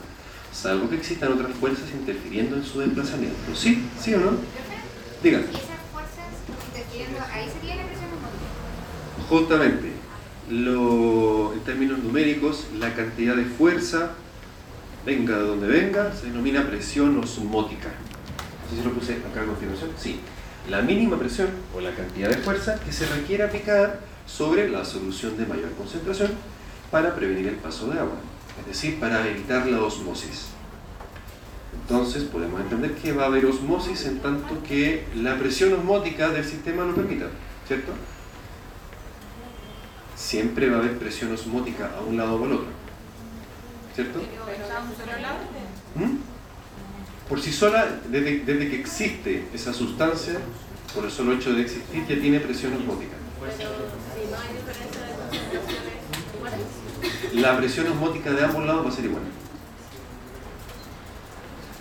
[0.53, 3.37] salvo que existan otras fuerzas interfiriendo en su desplazamiento.
[3.53, 3.85] ¿Sí?
[4.01, 4.31] ¿Sí o no?
[5.25, 5.43] Digan.
[5.43, 5.61] Esas
[5.93, 6.27] fuerzas
[6.69, 9.29] interfiriendo, ahí sería la presión osmótica.
[9.29, 9.93] Justamente,
[10.51, 14.13] lo, en términos numéricos, la cantidad de fuerza,
[15.05, 17.89] venga de donde venga, se denomina presión osmótica.
[17.89, 19.91] No sé si lo puse acá a continuación.
[19.99, 20.21] Sí,
[20.71, 25.37] la mínima presión o la cantidad de fuerza que se requiere aplicar sobre la solución
[25.37, 26.33] de mayor concentración
[26.91, 28.17] para prevenir el paso de agua,
[28.61, 30.49] es decir, para evitar la osmosis.
[31.73, 36.45] Entonces podemos entender que va a haber osmosis en tanto que la presión osmótica del
[36.45, 37.27] sistema lo permita,
[37.67, 37.93] ¿cierto?
[40.17, 42.67] Siempre va a haber presión osmótica a un lado o al otro,
[43.95, 44.21] ¿cierto?
[45.95, 46.17] ¿Mm?
[47.29, 50.39] Por sí sola, desde, desde que existe esa sustancia,
[50.95, 53.17] por el solo hecho de existir, ya tiene presión osmótica.
[53.55, 55.44] si no hay diferencia de concentraciones iguales,
[57.35, 59.23] La presión osmótica de ambos lados va a ser igual.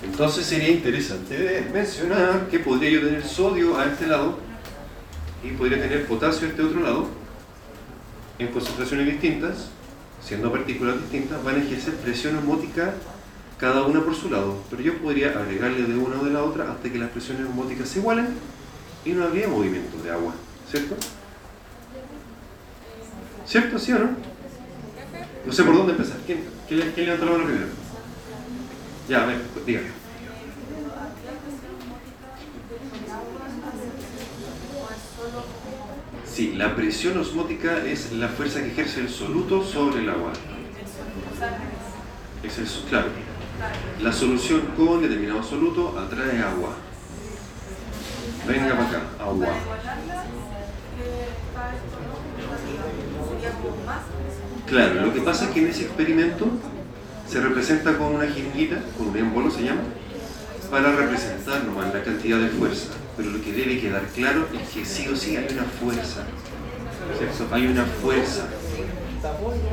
[0.04, 4.38] Entonces sería interesante mencionar que podría yo tener sodio a este lado
[5.44, 7.08] y podría tener potasio a este otro lado
[8.40, 9.70] en concentraciones distintas,
[10.22, 12.94] siendo partículas distintas, van a ejercer presión osmótica
[13.58, 16.72] cada una por su lado, pero yo podría agregarle de una o de la otra
[16.72, 18.28] hasta que las presiones osmóticas se igualen
[19.06, 20.34] y no habría movimiento de agua,
[20.70, 20.96] ¿cierto?
[23.46, 23.78] ¿Cierto?
[23.80, 24.10] ¿Sí o no?
[25.46, 26.18] No sé por dónde empezar.
[26.26, 27.68] ¿Quién, quién, quién levantó la mano primero?
[29.10, 30.04] Ya, a ver, dígame.
[36.34, 40.32] Sí, la presión osmótica es la fuerza que ejerce el soluto sobre el agua.
[42.44, 43.10] Es el, claro,
[44.02, 46.76] La solución con determinado absoluto atrae agua.
[48.48, 49.46] Venga para acá, agua.
[49.46, 53.30] Para igualarla, eh, está esto, ¿no?
[53.30, 54.02] Sería como más.
[54.74, 56.48] Claro, lo que pasa es que en ese experimento
[57.30, 59.82] se representa con una jeringuita, con un émbolo se llama,
[60.72, 62.88] para representar nomás la cantidad de fuerza.
[63.16, 66.24] Pero lo que debe quedar claro es que sí o sí hay una fuerza.
[67.52, 68.48] Hay una fuerza.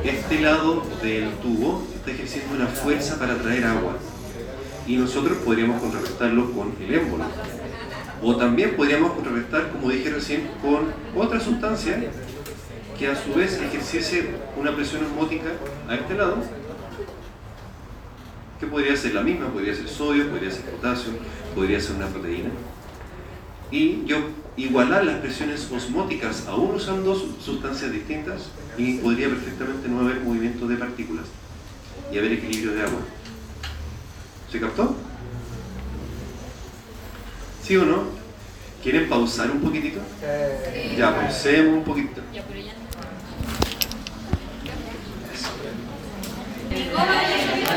[0.03, 3.97] Este lado del tubo está ejerciendo una fuerza para traer agua.
[4.85, 7.23] Y nosotros podríamos contrarrestarlo con el émbolo.
[8.21, 11.97] O también podríamos contrarrestar, como dije recién, con otra sustancia
[13.01, 15.49] que a su vez ejerciese una presión osmótica
[15.89, 16.37] a este lado,
[18.59, 21.13] que podría ser la misma, podría ser sodio, podría ser potasio,
[21.55, 22.51] podría ser una proteína.
[23.71, 24.17] Y yo
[24.55, 28.43] igualar las presiones osmóticas aún usando su- sustancias distintas
[28.77, 31.25] y podría perfectamente no haber movimiento de partículas
[32.13, 32.99] y haber equilibrio de agua.
[34.51, 34.95] ¿Se captó?
[37.63, 38.03] ¿Sí o no?
[38.83, 40.01] ¿Quieren pausar un poquitito?
[40.95, 42.21] Ya, pausemos un poquito.
[42.31, 42.80] Ya, pero ya no.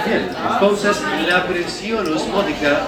[0.06, 2.86] Entonces la presión osmótica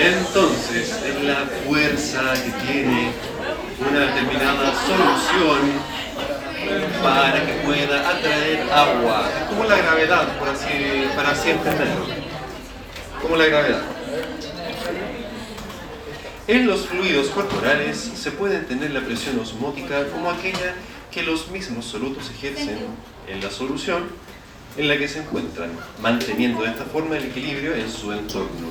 [0.00, 3.12] entonces es la fuerza que tiene
[3.88, 6.00] una determinada solución
[7.02, 9.28] para que pueda atraer agua.
[9.48, 10.68] Como la gravedad, por así,
[11.16, 12.06] para así entenderlo.
[13.22, 13.82] Como la gravedad.
[16.46, 20.74] En los fluidos corporales se puede entender la presión osmótica como aquella
[21.10, 22.86] que los mismos solutos ejercen
[23.28, 24.08] en la solución
[24.76, 28.70] en la que se encuentran, manteniendo de esta forma el equilibrio en su entorno.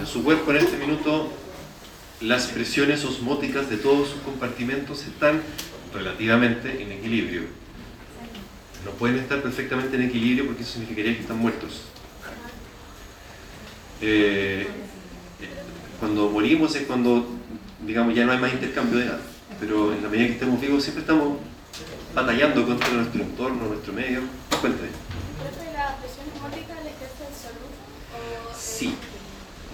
[0.00, 1.32] En su cuerpo en este minuto
[2.20, 5.40] las presiones osmóticas de todos sus compartimentos están
[5.94, 7.42] relativamente en equilibrio.
[8.84, 11.82] No pueden estar perfectamente en equilibrio porque eso significaría que están muertos.
[14.00, 14.66] Eh,
[15.98, 17.28] cuando morimos es cuando,
[17.84, 19.20] digamos, ya no hay más intercambio de nada.
[19.60, 21.38] Pero en la medida que estemos vivos siempre estamos
[22.14, 24.20] batallando contra nuestro entorno, nuestro medio.
[24.60, 24.88] Cuéntame.
[25.38, 27.70] ¿Profe, la presión osmótica la ejerce el salud?
[28.14, 28.94] O, eh, Sí.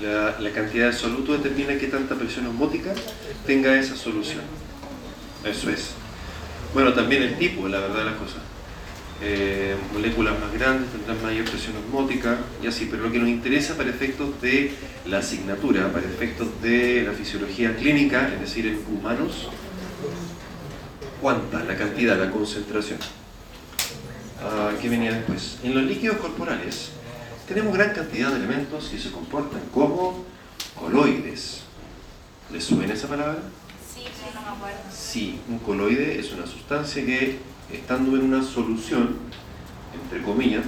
[0.05, 2.93] La, cantidad de soluto determina qué tanta presión osmótica
[3.47, 4.43] tenga esa solución.
[5.43, 5.93] Eso es.
[6.75, 8.43] Bueno, también el tipo, la verdad de las cosas.
[9.23, 13.79] Eh, moléculas más grandes tendrán mayor presión osmótica y así, pero lo que nos interesa
[13.79, 14.75] para efectos de
[15.07, 19.49] la asignatura, para efectos de la fisiología clínica, es decir, en humanos,
[21.23, 21.65] ¿cuánta?
[21.65, 22.99] La cantidad, la concentración.
[24.43, 25.57] Ah, ¿Qué venía después?
[25.63, 26.91] En los líquidos corporales
[27.47, 30.25] tenemos gran cantidad de elementos que se comportan como
[30.79, 31.61] coloides.
[32.53, 33.39] ¿Les suena esa palabra?
[33.95, 34.05] Sí,
[34.35, 34.79] no me acuerdo.
[34.93, 37.39] Sí, un coloide es una sustancia que,
[37.73, 39.17] estando en una solución,
[40.03, 40.65] entre comillas,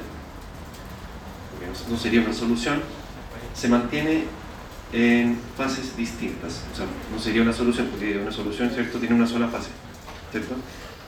[1.53, 2.83] porque no- no sería una solución,
[3.55, 4.25] se mantiene
[4.93, 6.63] en fases distintas.
[6.73, 9.69] O sea, no sería una solución, porque una solución, ¿cierto?, tiene una sola fase,
[10.31, 10.55] ¿cierto?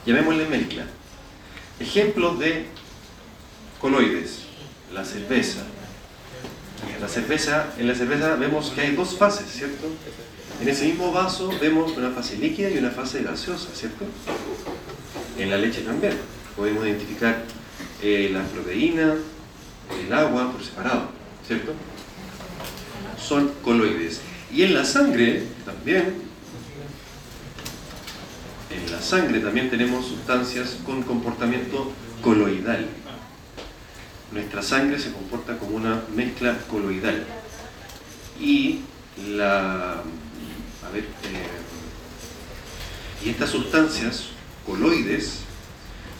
[0.07, 0.85] Llamémosle mezcla.
[1.81, 2.67] Ejemplos de
[3.81, 4.48] coloides.
[4.93, 5.61] La cerveza.
[7.01, 9.87] La cerveza, en la cerveza vemos que hay dos fases, ¿cierto?
[10.61, 14.05] En ese mismo vaso vemos una fase líquida y una fase gaseosa, ¿cierto?
[15.39, 16.15] En la leche también.
[16.57, 17.45] Podemos identificar
[18.03, 19.15] eh, la proteína,
[20.05, 21.11] el agua por separado,
[21.47, 21.73] ¿cierto?
[23.21, 24.21] Son coloides.
[24.53, 26.15] Y en la sangre también,
[28.71, 32.87] en la sangre también tenemos sustancias con comportamiento coloidal.
[34.33, 37.25] Nuestra sangre se comporta como una mezcla coloidal.
[38.41, 38.81] Y
[39.35, 40.03] la
[40.89, 41.49] a ver, eh,
[43.25, 44.29] y estas sustancias
[44.65, 45.41] coloides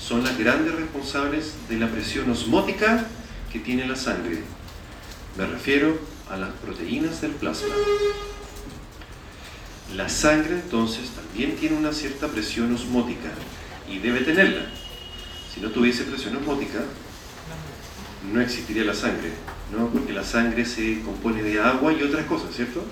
[0.01, 3.07] son las grandes responsables de la presión osmótica
[3.53, 4.43] que tiene la sangre.
[5.37, 7.75] Me refiero a las proteínas del plasma.
[9.97, 13.31] La sangre entonces también tiene una cierta presión osmótica
[13.91, 14.67] y debe tenerla.
[15.55, 16.81] Si no tuviese presión osmótica,
[18.33, 19.31] no existiría la sangre,
[19.77, 19.89] ¿no?
[19.89, 22.83] porque la sangre se compone de agua y otras cosas, ¿cierto?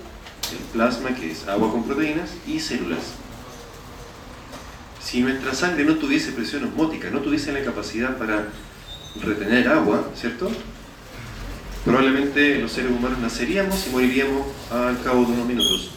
[0.53, 3.15] El plasma, que es agua con proteínas, y células.
[5.03, 8.49] Si nuestra sangre no tuviese presión osmótica, no tuviese la capacidad para
[9.23, 10.51] retener agua, ¿cierto?
[11.85, 15.91] Probablemente los seres humanos naceríamos y moriríamos al cabo de unos minutos.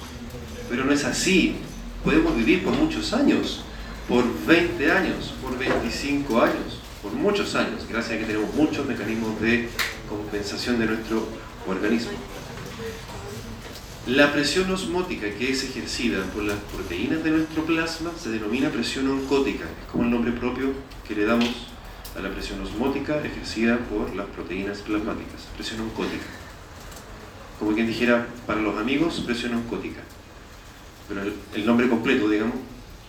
[0.70, 1.56] Pero no es así.
[2.04, 3.64] Podemos vivir por muchos años,
[4.08, 9.40] por 20 años, por 25 años, por muchos años, gracias a que tenemos muchos mecanismos
[9.42, 9.70] de
[10.10, 11.28] compensación de nuestro
[11.68, 12.12] organismo.
[14.08, 19.10] La presión osmótica que es ejercida por las proteínas de nuestro plasma se denomina presión
[19.10, 20.74] oncótica, es como el nombre propio
[21.08, 21.50] que le damos
[22.18, 26.26] a la presión osmótica ejercida por las proteínas plasmáticas, presión oncótica.
[27.60, 30.00] como quien dijera, para los amigos, presión osmótica.
[31.08, 31.22] Pero
[31.54, 32.56] el nombre completo, digamos,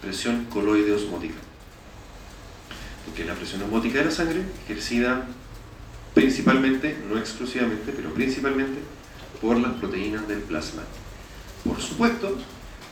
[0.01, 1.50] presión coloide osmótica.
[3.05, 5.27] Porque la presión osmótica de la sangre ejercida
[6.15, 8.81] principalmente, no exclusivamente, pero principalmente
[9.41, 10.83] por las proteínas del plasma.
[11.65, 12.37] Por supuesto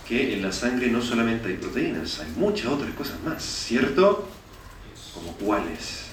[0.07, 4.29] que en la sangre no solamente hay proteínas, hay muchas otras cosas más, ¿cierto?
[5.15, 6.05] ¿Como cuáles?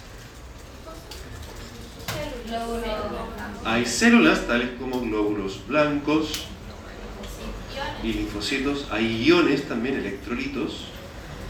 [3.63, 6.45] Hay células tales como glóbulos blancos
[8.03, 10.87] y linfocitos, hay iones también, electrolitos,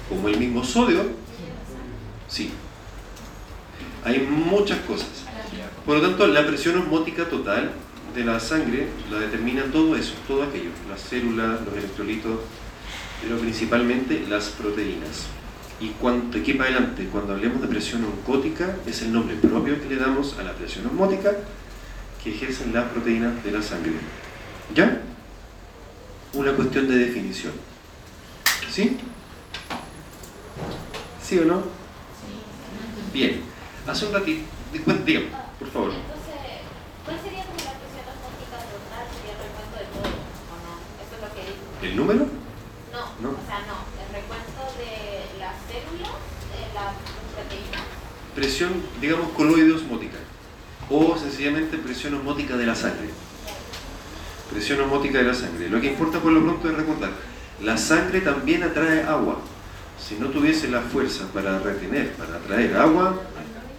[0.09, 1.24] como el mismo sodio.
[2.35, 2.51] Sí.
[4.03, 5.07] Hay muchas cosas.
[5.85, 7.71] Por lo tanto, la presión osmótica total
[8.13, 12.41] de la sangre la determina todo eso, todo aquello, las células, los electrolitos,
[13.21, 15.27] pero principalmente las proteínas.
[15.79, 19.87] Y cuando, aquí para adelante, cuando hablemos de presión oncótica, es el nombre propio que
[19.87, 21.31] le damos a la presión osmótica
[22.21, 23.93] que ejercen las proteínas de la sangre.
[24.75, 25.01] ¿Ya?
[26.33, 27.53] Una cuestión de definición.
[28.69, 28.97] ¿Sí?
[31.23, 31.84] ¿Sí o no?
[33.15, 33.41] Bien.
[33.87, 34.43] Hace un ratito,
[34.73, 35.91] dígame, por favor.
[35.95, 36.35] Entonces,
[37.05, 39.07] ¿cuál sería como la presión osmótica total?
[39.07, 40.11] ¿Sería el recuento de todo
[40.51, 40.73] o no?
[40.99, 41.63] Eso es lo que dijo.
[41.79, 42.27] ¿El número?
[42.91, 43.29] No, No.
[43.39, 43.87] o sea, no.
[44.03, 46.91] El recuento de las células, de las
[47.31, 47.87] proteínas.
[48.35, 50.17] Presión, digamos, coloide osmótica.
[50.89, 53.11] O sencillamente presión osmótica de la sangre.
[54.51, 55.69] Presión osmótica de la sangre.
[55.69, 57.11] Lo que importa por lo pronto es recordar,
[57.63, 59.39] la sangre también atrae agua.
[59.99, 63.21] Si no tuviese la fuerza para retener, para atraer agua,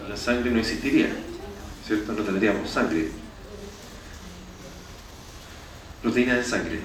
[0.09, 1.09] la sangre no existiría.
[1.87, 2.13] ¿Cierto?
[2.13, 3.11] No tendríamos sangre.
[6.03, 6.81] Proteína de sangre.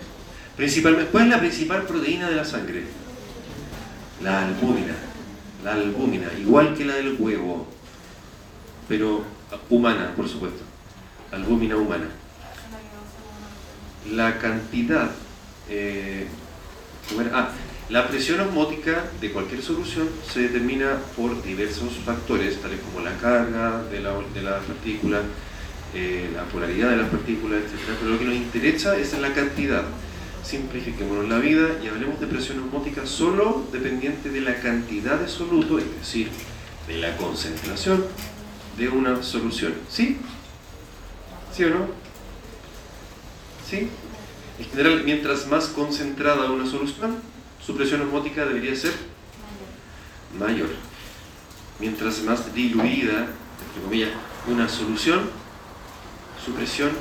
[0.56, 2.84] Principalmente, ¿Cuál es la principal proteína de la sangre?
[4.24, 4.96] La albúmina.
[5.64, 7.68] La albúmina, igual que la del huevo,
[8.88, 9.24] pero
[9.70, 10.64] humana, por supuesto.
[11.32, 12.06] Albúmina humana.
[14.12, 15.12] La cantidad,
[15.70, 16.28] eh.
[17.32, 17.50] Ah,
[17.92, 23.84] la presión osmótica de cualquier solución se determina por diversos factores, tales como la carga
[23.84, 25.20] de la, partícula,
[25.94, 27.98] eh, la polaridad de las partículas, etc.
[28.00, 29.84] Pero lo que nos interesa es la cantidad.
[30.42, 35.78] Simplifiquémonos la vida y hablemos de presión osmótica solo dependiente de la cantidad de soluto,
[35.78, 36.30] es decir,
[36.88, 38.06] de la concentración
[38.78, 39.74] de una solución.
[39.90, 40.18] ¿Sí?
[41.54, 41.88] ¿Sí o no?
[43.70, 43.90] ¿Sí?
[44.60, 47.18] En general, mientras más concentrada una solución,
[47.66, 48.94] su presión osmótica debería ser
[50.38, 50.70] mayor.
[51.80, 53.28] Mientras más diluida,
[54.48, 55.30] una solución,
[56.44, 56.92] su presión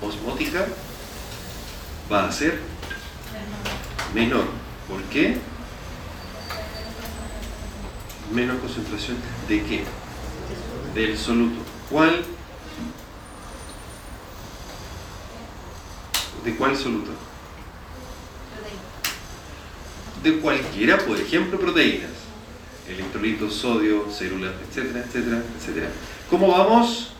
[0.00, 0.66] osmótica
[2.10, 2.60] va a ser
[4.14, 4.46] menor.
[4.88, 5.38] ¿Por qué?
[8.32, 9.16] Menos concentración
[9.48, 9.84] de qué?
[10.94, 11.60] Del soluto.
[11.90, 12.24] ¿Cuál?
[16.44, 17.12] ¿De cuál soluto?
[20.22, 22.10] De cualquiera, por ejemplo, proteínas.
[22.88, 25.88] Electrolitos, sodio, células, etcétera, etcétera, etcétera.
[26.30, 27.12] ¿Cómo vamos?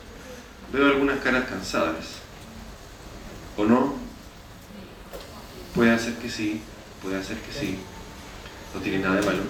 [0.72, 2.07] Veo algunas caras cansadas.
[3.57, 3.94] ¿O no?
[5.74, 6.61] Puede ser que sí,
[7.03, 7.78] puede ser que sí.
[8.74, 9.42] No tiene nada de malo.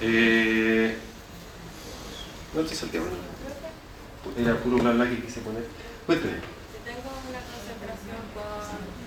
[0.00, 0.96] Eh,
[2.54, 3.10] no te salteamos.
[4.38, 5.66] Era puro bla que quise poner.
[6.06, 6.32] Cuéntame.
[6.34, 9.04] Si tengo una concentración con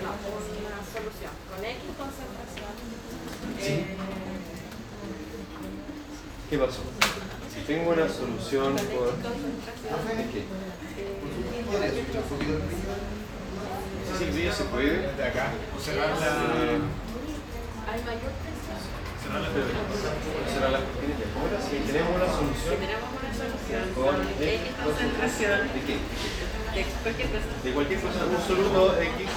[0.00, 2.74] no, una solución con X concentración,
[3.60, 3.72] Sí.
[3.72, 3.96] eh,
[6.50, 6.82] ¿Qué pasó?
[7.54, 9.14] Si tengo una solución por...
[9.22, 10.42] concentración, ¿De qué?
[14.18, 15.14] Sí, sí, se puede.
[15.14, 16.26] de acá, cerrar la.
[17.86, 18.78] hay mayor presión.
[19.22, 19.48] Cerrar la
[20.50, 21.14] Será la cortina.
[21.38, 25.96] Ahora, si tenemos una Si solución tenemos una solución con X concentración ¿De qué?
[26.74, 29.30] de cualquier cosa, De cualquier cosa, un soluto X,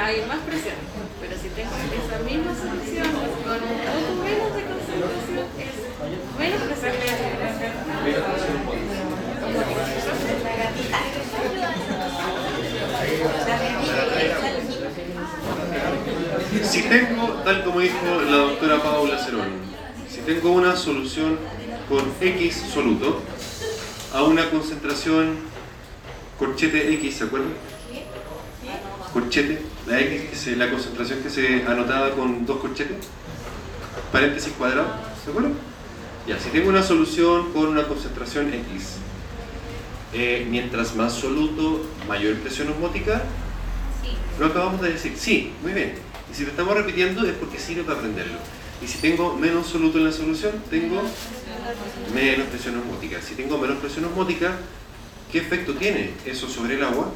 [0.00, 0.74] hay más presión.
[1.20, 3.06] Pero si tengo esa misma solución
[3.44, 5.74] con un poco menos de concentración, es
[6.38, 6.92] menos presión.
[8.04, 9.02] Menos presión osmótica.
[16.62, 19.50] Si tengo, tal como dijo la doctora Paula Cerón,
[20.08, 21.38] si tengo una solución
[21.88, 23.20] con X soluto
[24.12, 25.38] a una concentración
[26.38, 27.52] corchete X, ¿se acuerdan?
[29.12, 32.96] Corchete, la X, que se- la concentración que se anotaba con dos corchetes,
[34.10, 34.88] paréntesis cuadrado,
[35.22, 35.54] ¿se acuerdan?
[36.26, 38.96] Ya, si tengo una solución con una concentración X,
[40.14, 43.22] eh, mientras más soluto, mayor presión osmótica,
[44.02, 44.10] Sí.
[44.38, 45.94] lo acabamos de decir, sí, muy bien.
[46.30, 48.38] Y si lo estamos repitiendo es porque sirve para aprenderlo.
[48.82, 51.02] Y si tengo menos soluto en la solución, tengo
[52.14, 53.20] menos presión osmótica.
[53.20, 54.56] Si tengo menos presión osmótica,
[55.30, 57.10] ¿Qué efecto tiene eso sobre el agua?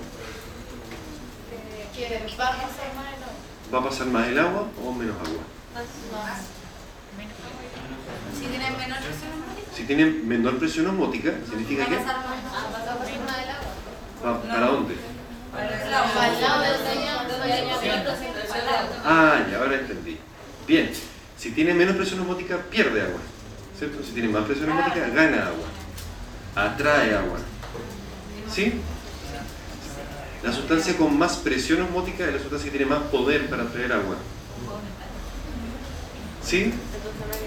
[1.97, 3.73] Que va a pasar más el agua.
[3.73, 5.43] ¿Va a pasar más el agua o menos agua?
[8.35, 11.97] Si tienen menor presión osmótica, Si tienen menor presión osmótica, ¿significa va a qué?
[11.97, 12.27] pasar más.
[12.53, 13.71] Va a pasar más el agua.
[14.23, 14.95] ¿Pa- ¿Para dónde?
[15.53, 16.77] Para el lado del.
[19.05, 20.19] Ah, ya, ahora entendí.
[20.67, 20.91] Bien,
[21.39, 23.21] si tiene menos presión osmótica, pierde agua.
[23.79, 24.03] ¿Cierto?
[24.05, 25.67] Si tiene más presión osmótica, gana agua.
[26.55, 27.39] Atrae agua.
[28.53, 28.81] ¿Sí?
[30.43, 33.93] La sustancia con más presión osmótica es la sustancia que tiene más poder para atraer
[33.93, 34.17] agua.
[36.45, 36.73] ¿Sí?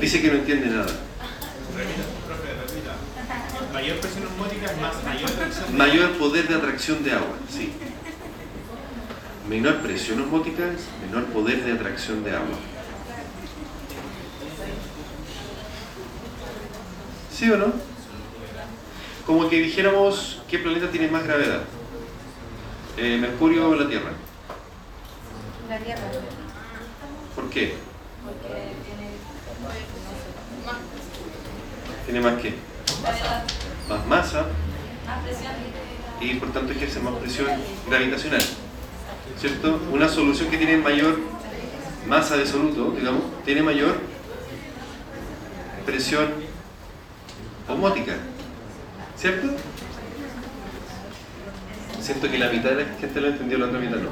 [0.01, 0.91] Dice que no entiende nada.
[3.73, 5.77] Mayor presión osmótica es más mayor presión.
[5.77, 7.71] Mayor poder de atracción de agua, sí.
[9.47, 12.57] Menor presión osmótica es menor poder de atracción de agua.
[17.33, 17.73] ¿Sí o no?
[19.25, 21.61] Como que dijéramos, ¿qué planeta tiene más gravedad?
[23.02, 24.12] Eh, ¿Mercurio o la Tierra?
[25.70, 26.02] La Tierra.
[27.34, 27.76] ¿Por qué?
[28.26, 28.47] Porque
[28.86, 29.10] tiene
[32.06, 32.56] ¿Tiene más qué?
[33.02, 33.43] gravedad,
[33.88, 34.45] Más masa
[35.08, 35.54] más presión.
[36.20, 37.47] y por tanto ejerce más presión
[37.89, 38.41] gravitacional.
[39.39, 39.80] ¿Cierto?
[39.93, 41.20] Una solución que tiene mayor
[42.08, 43.97] masa de soluto, digamos, tiene mayor
[45.86, 46.34] presión
[47.70, 48.18] osmótica.
[49.16, 49.47] ¿Cierto?
[52.10, 54.10] Siento que la mitad de la gente lo entendió, la otra mitad no.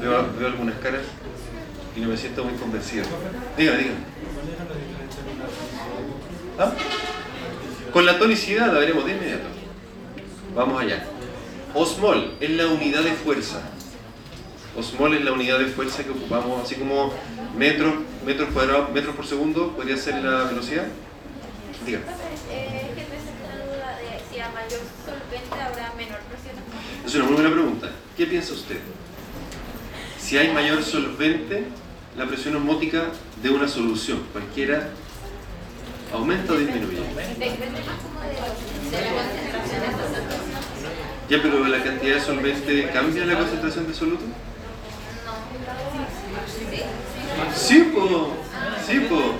[0.00, 1.02] Veo, algunas caras
[1.94, 3.04] y no me siento muy convencido.
[3.56, 3.98] Dígame, dígame.
[6.58, 6.72] ¿Ah?
[7.92, 9.46] Con la tonicidad la veremos de inmediato.
[10.56, 11.06] Vamos allá.
[11.74, 13.60] Osmol es la unidad de fuerza.
[14.76, 17.12] Osmol es la unidad de fuerza que ocupamos, así como
[17.56, 17.94] metros,
[18.26, 20.86] metros cuadrados, metros por segundo, podría ser la velocidad.
[21.84, 22.00] Diga.
[22.50, 25.86] Eh, que me duda de si a mayor solvente habrá.
[27.06, 27.88] Es una muy buena pregunta.
[28.16, 28.78] ¿Qué piensa usted?
[30.18, 31.62] Si hay mayor solvente,
[32.16, 33.04] la presión osmótica
[33.40, 34.88] de una solución, cualquiera,
[36.12, 36.98] aumenta o disminuye.
[41.30, 44.24] Ya, pero la cantidad de solvente cambia la concentración de soluto.
[47.54, 48.32] Sí, po.
[48.84, 49.34] Sí, po.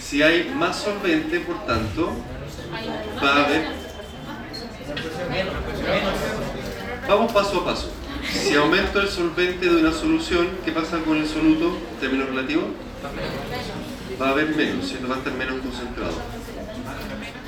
[0.00, 2.12] Si hay más solvente, por tanto,
[3.20, 3.66] va a haber.
[7.08, 7.90] Vamos paso a paso.
[8.30, 12.66] Si aumento el solvente de una solución, ¿qué pasa con el soluto en términos relativos?
[14.20, 15.08] Va a haber menos, ¿cierto?
[15.08, 16.12] Va a estar menos concentrado.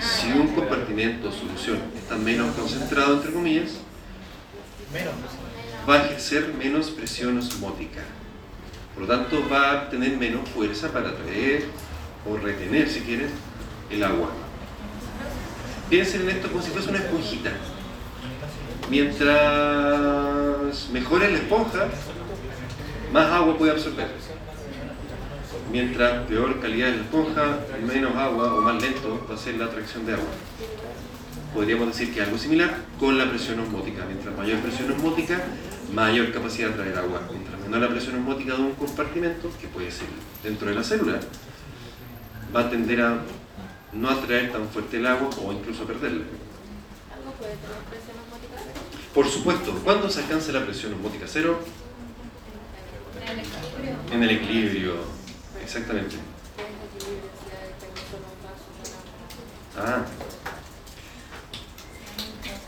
[0.00, 3.72] Si un compartimento o solución está menos concentrado, entre comillas,
[5.86, 8.00] va a ejercer menos presión osmótica.
[8.94, 11.66] Por lo tanto, va a tener menos fuerza para atraer
[12.26, 13.28] o retener, si quieren,
[13.90, 14.30] el agua.
[15.90, 17.52] Piensen en esto como si fuese una esponjita.
[18.91, 21.86] Mientras mejore la esponja,
[23.12, 24.09] más agua puede absorber.
[25.70, 29.66] Mientras peor calidad de la esponja, menos agua o más lento va a ser la
[29.66, 30.30] atracción de agua.
[31.55, 34.05] Podríamos decir que algo similar con la presión osmótica.
[34.07, 35.41] Mientras mayor presión osmótica,
[35.95, 37.20] mayor capacidad de atraer agua.
[37.30, 40.09] Mientras menor la presión osmótica de un compartimento, que puede ser
[40.43, 41.20] dentro de la célula,
[42.55, 43.18] va a tender a
[43.93, 46.24] no atraer tan fuerte el agua o incluso a perderla.
[47.14, 48.30] ¿Algo puede tener presión?
[49.14, 51.58] Por supuesto, ¿cuándo se alcanza la presión osmótica cero?
[53.20, 53.96] En el equilibrio.
[54.12, 54.94] En el equilibrio,
[55.62, 56.16] exactamente.
[59.76, 60.04] Ah.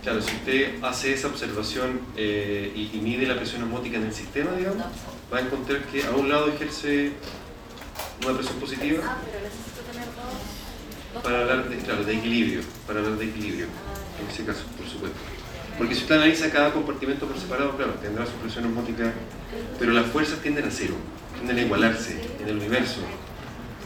[0.03, 4.12] Claro, si usted hace esa observación eh, y, y mide la presión osmótica en el
[4.14, 4.84] sistema, digamos,
[5.32, 7.12] va a encontrar que a un lado ejerce
[8.24, 11.14] una presión positiva Ah, pero necesito tener dos.
[11.14, 13.66] dos para hablar de, claro, de equilibrio, para hablar de equilibrio,
[14.20, 15.18] en ese caso, por supuesto.
[15.79, 19.12] Porque si usted analiza cada compartimento por separado, claro, tendrá su presión osmótica,
[19.79, 20.95] pero las fuerzas tienden a cero,
[21.35, 23.01] tienden a igualarse en el universo.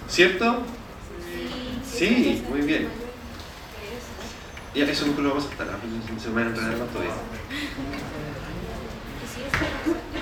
[0.08, 0.62] ¿Cierto?
[1.84, 2.88] Sí, muy bien.
[4.74, 5.68] Ya, eso nunca lo vamos a saltar,
[6.22, 7.12] se van a enredar más todavía.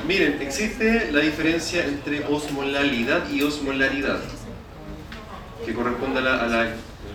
[0.06, 4.20] Miren, existe la diferencia entre osmolalidad y osmolaridad,
[5.64, 6.74] que corresponde a la, a la-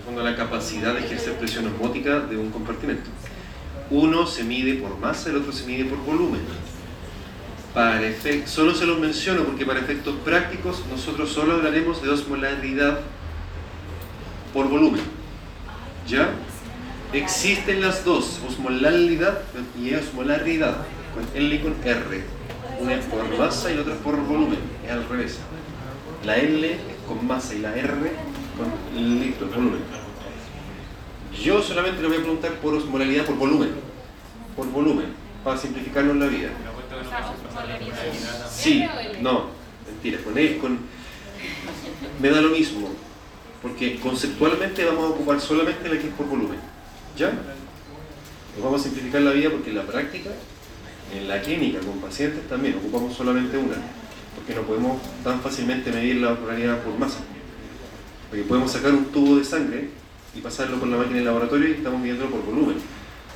[0.10, 3.10] a la capacidad de ejercer presión osmótica de un compartimento.
[3.92, 6.42] Uno se mide por masa, el otro se mide por volumen.
[7.74, 8.02] Para
[8.46, 13.00] solo se los menciono porque para efectos prácticos nosotros solo hablaremos de osmolaridad
[14.54, 15.02] por volumen.
[16.08, 16.30] ¿Ya?
[17.14, 19.42] Existen las dos, osmolalidad
[19.80, 20.78] y osmolaridad,
[21.14, 22.24] con L y con R.
[22.80, 25.40] Una es por masa y la otra por volumen, es al revés.
[26.26, 28.12] La L es con masa y la R
[28.58, 29.82] con litro, volumen.
[31.38, 33.70] Yo solamente le voy a preguntar por osmolaridad, por volumen.
[34.56, 35.08] Por volumen,
[35.44, 36.50] para simplificarnos la vida.
[38.50, 38.86] Sí,
[39.22, 39.46] no,
[39.88, 40.80] mentira, con él, con...
[42.22, 42.90] Me da lo mismo,
[43.62, 46.60] porque conceptualmente vamos a ocupar solamente la que es por volumen.
[47.18, 47.32] ¿Ya?
[48.56, 50.32] Nos vamos a simplificar la vida porque en la práctica,
[51.16, 53.76] en la clínica con pacientes también ocupamos solamente una,
[54.36, 57.20] porque no podemos tan fácilmente medir la osmolaridad por masa.
[58.30, 59.90] Porque podemos sacar un tubo de sangre
[60.36, 62.78] y pasarlo por la máquina de laboratorio y estamos midiéndolo por volumen.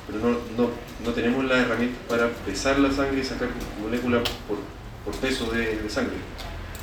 [0.06, 0.70] Pero no, no,
[1.04, 3.48] no tenemos las herramientas para pesar la sangre y sacar
[3.80, 4.58] moléculas por,
[5.04, 6.16] por peso de, de sangre.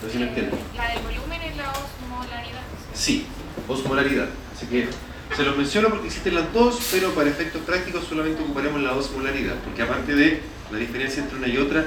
[0.02, 0.60] No sé si me entienden.
[0.76, 2.62] La del volumen es la osmolaridad.
[2.94, 3.26] Sí,
[3.68, 4.30] osmolaridad.
[4.56, 4.88] Así que
[5.36, 9.56] se los menciono porque existen las dos, pero para efectos prácticos solamente ocuparemos la osmolaridad,
[9.64, 10.42] porque aparte de
[10.72, 11.86] la diferencia entre una y otra,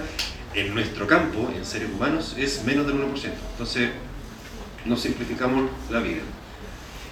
[0.54, 3.02] en nuestro campo, en seres humanos, es menos del 1%.
[3.52, 3.90] Entonces,
[4.84, 6.22] nos simplificamos la vida.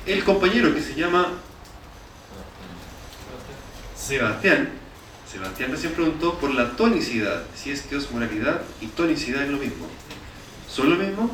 [0.04, 1.28] El compañero que se llama
[3.96, 4.70] Sebastián,
[5.30, 9.86] Sebastián recién preguntó por la tonicidad, si es que osmolaridad y tonicidad es lo mismo.
[10.68, 11.30] ¿Son lo mismo?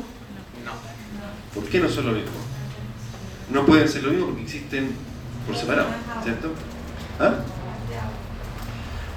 [0.63, 0.71] No.
[1.53, 2.37] ¿Por qué no son lo mismo?
[3.49, 4.91] No pueden ser lo mismo porque existen
[5.47, 5.89] por separado,
[6.23, 6.53] ¿cierto?
[7.19, 7.37] ¿Ah?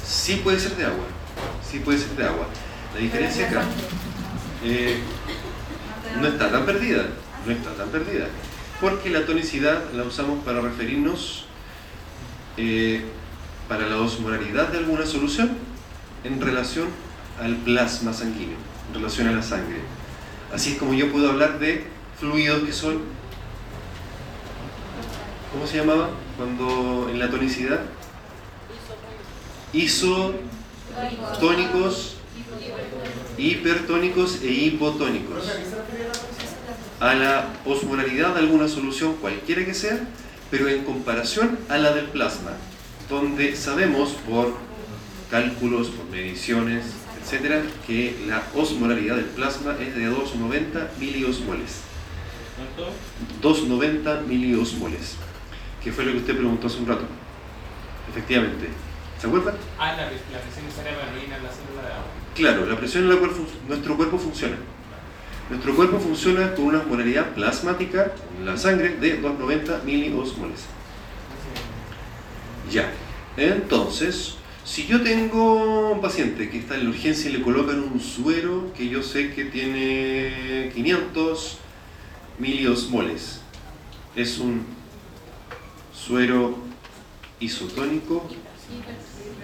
[0.03, 1.05] Sí puede ser de agua,
[1.69, 2.47] sí puede ser de agua.
[2.95, 3.65] La diferencia acá
[4.65, 4.99] eh,
[6.21, 7.05] no está tan perdida,
[7.45, 8.29] no está tan perdida,
[8.83, 11.45] porque la tonicidad la usamos para referirnos
[12.57, 13.05] eh,
[13.69, 15.53] para la osmolaridad de alguna solución
[16.25, 16.89] en relación
[17.41, 18.57] al plasma sanguíneo,
[18.89, 19.79] en relación a la sangre.
[20.53, 21.85] Así es como yo puedo hablar de
[22.19, 23.03] fluidos que son,
[25.53, 26.11] ¿cómo se llamaba?
[26.37, 27.83] Cuando en la tonicidad,
[29.73, 32.17] isotónicos,
[33.39, 35.45] hipertónicos e hipotónicos.
[37.03, 39.99] A la osmolaridad de alguna solución, cualquiera que sea,
[40.53, 42.53] pero en comparación a la del plasma,
[43.11, 44.55] donde sabemos por
[45.29, 46.85] cálculos, por mediciones,
[47.21, 51.81] etcétera, que la osmolaridad del plasma es de 290 miliosmoles.
[52.57, 52.93] ¿Cuánto?
[53.43, 55.17] 290 miliosmoles,
[55.83, 57.07] que fue lo que usted preguntó hace un rato.
[58.11, 58.69] Efectivamente.
[59.21, 59.57] ¿Se acuerda?
[59.77, 62.07] Ah, la, la presión necesaria para la célula de agua.
[62.37, 63.33] Claro, la presión en la cual
[63.67, 64.57] nuestro cuerpo funciona.
[65.51, 70.61] Nuestro cuerpo funciona con una osmolaridad plasmática en la sangre de 290 miliosmoles.
[72.71, 72.91] Ya.
[73.37, 78.01] Entonces, si yo tengo un paciente que está en la urgencia y le colocan un
[78.01, 81.59] suero que yo sé que tiene 500
[82.39, 83.41] miliosmoles,
[84.15, 84.65] es un
[85.93, 86.59] suero
[87.41, 88.29] isotónico,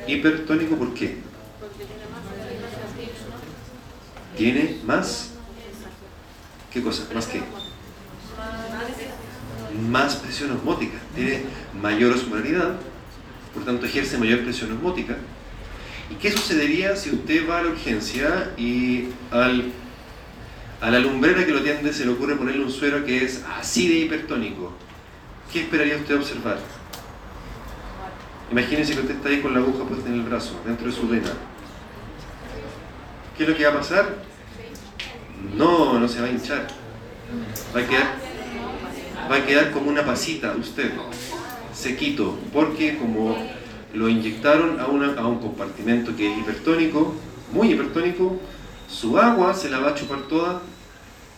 [0.07, 1.17] hipertónico, ¿por qué?
[1.61, 3.09] Porque tiene más alimentación.
[4.37, 5.35] Tiene más,
[6.73, 7.05] ¿qué cosa?
[7.15, 7.43] ¿Más qué?
[9.89, 11.43] Más presión osmótica, tiene
[11.81, 12.77] mayor osmolaridad,
[13.55, 15.17] por tanto ejerce mayor presión osmótica.
[16.11, 19.73] ¿Y qué sucedería si usted va a la urgencia y al,
[20.81, 23.89] a la lumbrera que lo atiende se le ocurre ponerle un suero que es así
[23.89, 24.73] de hipertónico?
[25.53, 26.59] ¿Qué esperaría usted observar?
[28.51, 31.07] Imagínese que usted está ahí con la aguja puesta en el brazo, dentro de su
[31.07, 31.31] vena.
[33.37, 34.28] ¿Qué es lo que va a pasar?
[35.57, 36.67] No, no se va a hinchar.
[37.77, 38.15] Va a quedar,
[39.31, 40.91] va a quedar como una pasita usted,
[41.75, 43.37] sequito, porque como
[43.95, 47.15] lo inyectaron a, una- a un compartimento que es hipertónico,
[47.53, 48.39] muy hipertónico,
[48.89, 50.63] su agua se la va a chupar toda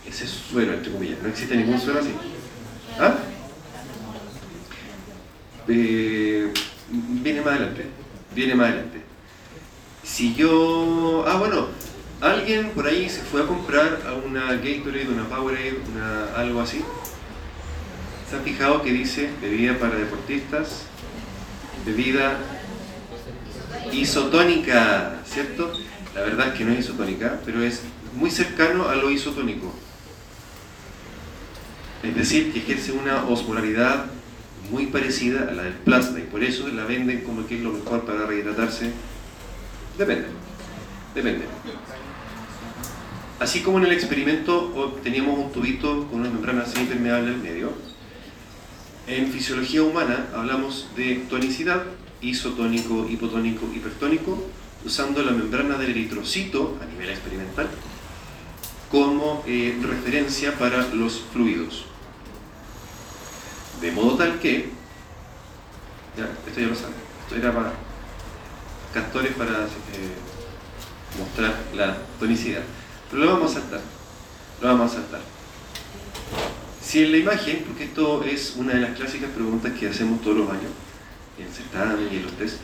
[0.07, 1.19] ese suero, entre comillas.
[1.23, 2.11] No existe ningún suero así.
[2.99, 3.15] ¿Ah?
[5.69, 6.53] Eh,
[6.89, 7.87] viene más adelante.
[8.35, 9.03] Viene más adelante.
[10.03, 11.25] Si yo.
[11.27, 11.67] Ah, bueno.
[12.21, 16.83] Alguien por ahí se fue a comprar a una Gatorade, una Powerade, una, algo así.
[18.29, 20.83] ¿Se han fijado que dice bebida para deportistas?
[21.87, 22.37] Bebida
[23.91, 25.73] isotónica, ¿cierto?
[26.15, 27.83] La verdad es que no es isotónica, pero es
[28.15, 29.75] muy cercano a lo isotónico.
[32.03, 34.07] Es decir, que ejerce una osmolaridad
[34.71, 37.73] muy parecida a la del plasma y por eso la venden como que es lo
[37.73, 38.91] mejor para rehidratarse.
[39.97, 40.27] Depende,
[41.15, 41.47] depende.
[43.41, 47.73] Así como en el experimento teníamos un tubito con una membrana semipermeable en medio,
[49.07, 51.85] en fisiología humana hablamos de tonicidad,
[52.21, 54.47] isotónico, hipotónico, hipertónico,
[54.85, 57.71] usando la membrana del eritrocito a nivel experimental
[58.91, 61.87] como eh, referencia para los fluidos.
[63.81, 64.69] De modo tal que,
[66.15, 67.73] ya, esto ya lo saben, esto era para
[68.93, 70.15] castores para eh,
[71.19, 72.63] mostrar la tonicidad.
[73.11, 73.81] Pero lo vamos a saltar,
[74.61, 75.21] lo vamos a saltar.
[76.81, 80.39] Si en la imagen, porque esto es una de las clásicas preguntas que hacemos todos
[80.39, 80.73] los años,
[81.39, 82.59] en el certamen y en los test,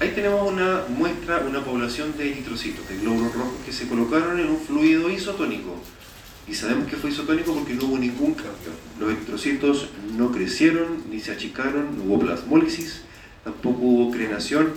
[0.00, 4.48] ahí tenemos una muestra, una población de eritrocitos, de glóbulos rojos que se colocaron en
[4.48, 5.76] un fluido isotónico.
[6.48, 8.72] Y sabemos que fue isotónico porque no hubo ningún cambio.
[8.98, 13.02] Los eritrocitos no crecieron ni se achicaron, no hubo plasmólisis,
[13.44, 14.72] tampoco hubo crenación.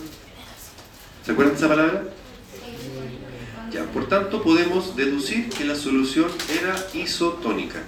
[1.24, 2.04] ¿Se acuerdan de esa palabra?
[3.72, 6.26] Ya, por tanto, podemos deducir que la solución
[6.60, 7.82] era isotónica,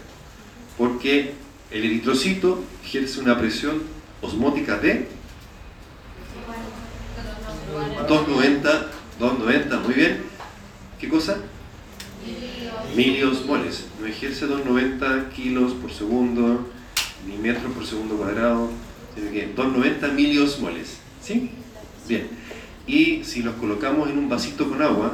[0.77, 1.35] porque
[1.71, 3.83] el eritrocito ejerce una presión
[4.21, 5.09] osmótica de
[8.09, 10.23] 290, 290, muy bien.
[10.99, 11.37] ¿Qué cosa?
[12.97, 13.87] Miliosmoles.
[14.01, 16.69] No ejerce 290 kilos por segundo,
[17.27, 18.71] ni metros por segundo cuadrado,
[19.15, 20.99] sino que 290 miliosmoles.
[21.23, 21.51] ¿Sí?
[22.09, 22.29] Bien.
[22.87, 25.13] Y si los colocamos en un vasito con agua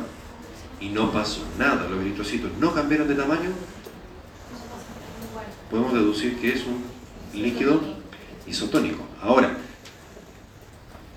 [0.85, 3.51] y no pasó nada, los eritrocitos no cambiaron de tamaño,
[5.71, 6.85] podemos deducir que es un
[7.41, 7.81] líquido
[8.47, 9.03] isotónico.
[9.23, 9.57] Ahora,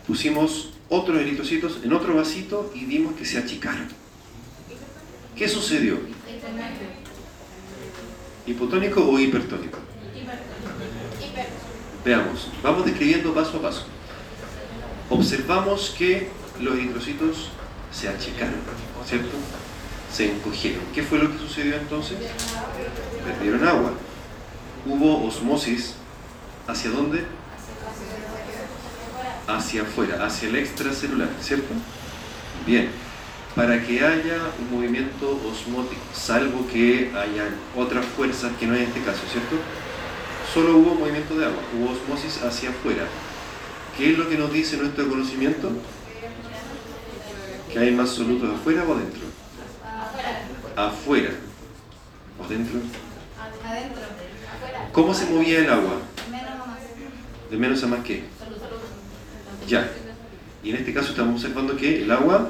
[0.08, 3.90] pusimos otros eritrocitos en otro vasito y vimos que se achicaron.
[5.36, 6.00] ¿Qué sucedió?
[8.46, 9.80] ¿Hipotónico o hipertónico?
[12.06, 13.86] Veamos, vamos describiendo paso a paso.
[15.10, 16.30] Observamos que
[16.62, 17.50] los eritrocitos
[17.92, 18.62] se achicaron,
[19.08, 19.38] ¿cierto?
[20.12, 20.84] Se encogieron.
[20.94, 22.18] ¿Qué fue lo que sucedió entonces?
[23.26, 23.94] Perdieron agua.
[24.86, 25.96] Hubo osmosis.
[26.68, 27.24] ¿Hacia dónde?
[29.48, 31.74] Hacia afuera, hacia el extracelular, ¿cierto?
[32.66, 32.90] Bien.
[33.56, 38.88] Para que haya un movimiento osmótico, salvo que hayan otras fuerzas que no hay en
[38.90, 39.56] este caso, ¿cierto?
[40.54, 43.08] Solo hubo movimiento de agua, hubo osmosis hacia afuera.
[43.98, 45.72] ¿Qué es lo que nos dice nuestro conocimiento?
[47.78, 49.22] ¿Que hay más solutos afuera o adentro?
[50.76, 51.30] Afuera.
[52.40, 52.80] ¿O adentro?
[53.64, 54.02] Adentro.
[54.92, 56.02] ¿Cómo se movía el agua?
[56.32, 56.80] Menos o más.
[57.52, 58.24] ¿De menos a más qué?
[59.68, 59.92] Ya.
[60.64, 62.50] Y en este caso estamos observando que el agua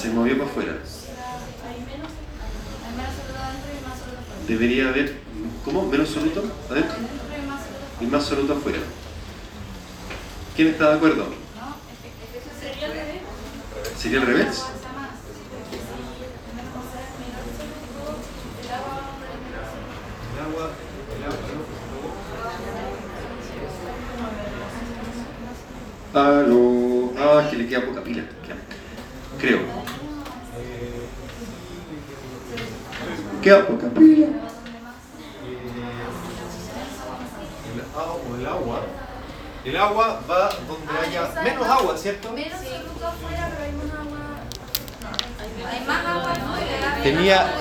[0.00, 0.72] se movió para afuera.
[0.72, 1.02] Afuera.
[4.48, 5.16] Debería haber,
[5.66, 5.86] ¿cómo?
[5.86, 6.94] ¿Menos soluto adentro?
[6.94, 7.10] Afuera.
[8.00, 8.78] Y más soluto afuera.
[10.56, 11.24] ¿Quién está de acuerdo?
[11.24, 12.50] No, es que, es que eso
[12.80, 13.22] sería al revés.
[13.98, 14.58] ¿Sería al revés?
[14.60, 15.10] Avanza más.
[15.70, 15.76] Sí,
[16.56, 18.02] menos o sea, menor soluto,
[18.62, 19.66] el agua va a aumentar.
[20.32, 20.64] El agua,
[21.16, 21.38] el agua,
[26.12, 27.12] Aló.
[27.18, 28.24] Ah, que le queda poca pila.
[29.38, 29.60] Creo.
[33.42, 34.26] Queda poca pila.
[34.26, 34.34] El,
[37.94, 38.80] agua- el agua.
[39.64, 42.32] El agua va donde haya menos agua, ¿cierto?
[42.32, 44.18] Menos soluto afuera, pero hay más agua.
[45.70, 46.98] Hay más agua afuera.
[47.02, 47.52] Tenía,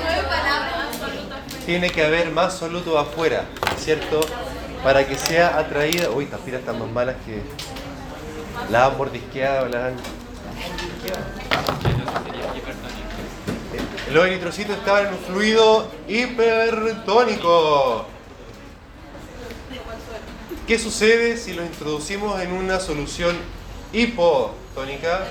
[1.66, 3.43] tiene que haber más soluto afuera,
[3.78, 4.22] ¿cierto?
[4.82, 6.10] Para que sea atraída.
[6.12, 7.41] Uy, estas pilas están más malas que.
[8.70, 9.95] Las han mordisqueado, las han.
[14.14, 18.06] Los eritrocitos estaban en un fluido hipertónico.
[20.70, 23.36] ¿Qué sucede si los introducimos en una solución
[23.91, 25.26] hipotónica?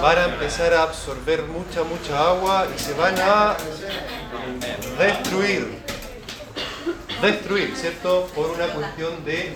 [0.00, 3.54] Van a empezar a absorber mucha, mucha agua y se van a
[4.98, 5.78] destruir.
[7.20, 8.30] Destruir, ¿cierto?
[8.34, 9.54] Por una cuestión de...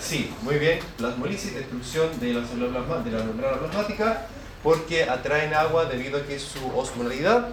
[0.00, 0.80] Sí, muy bien.
[0.96, 4.26] Plasmolisis, destrucción de la célula de la membrana plasmática,
[4.64, 7.50] porque atraen agua debido a que su osmolaridad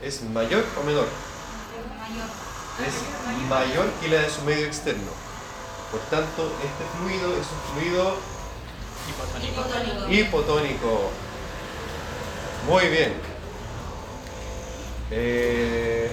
[0.00, 1.08] es mayor o menor.
[2.80, 2.94] Es
[3.48, 5.10] mayor que la de su medio externo.
[5.90, 8.16] Por tanto, este fluido es un fluido
[10.10, 11.10] hipotónico.
[12.66, 13.12] Muy bien.
[15.10, 16.10] Eh,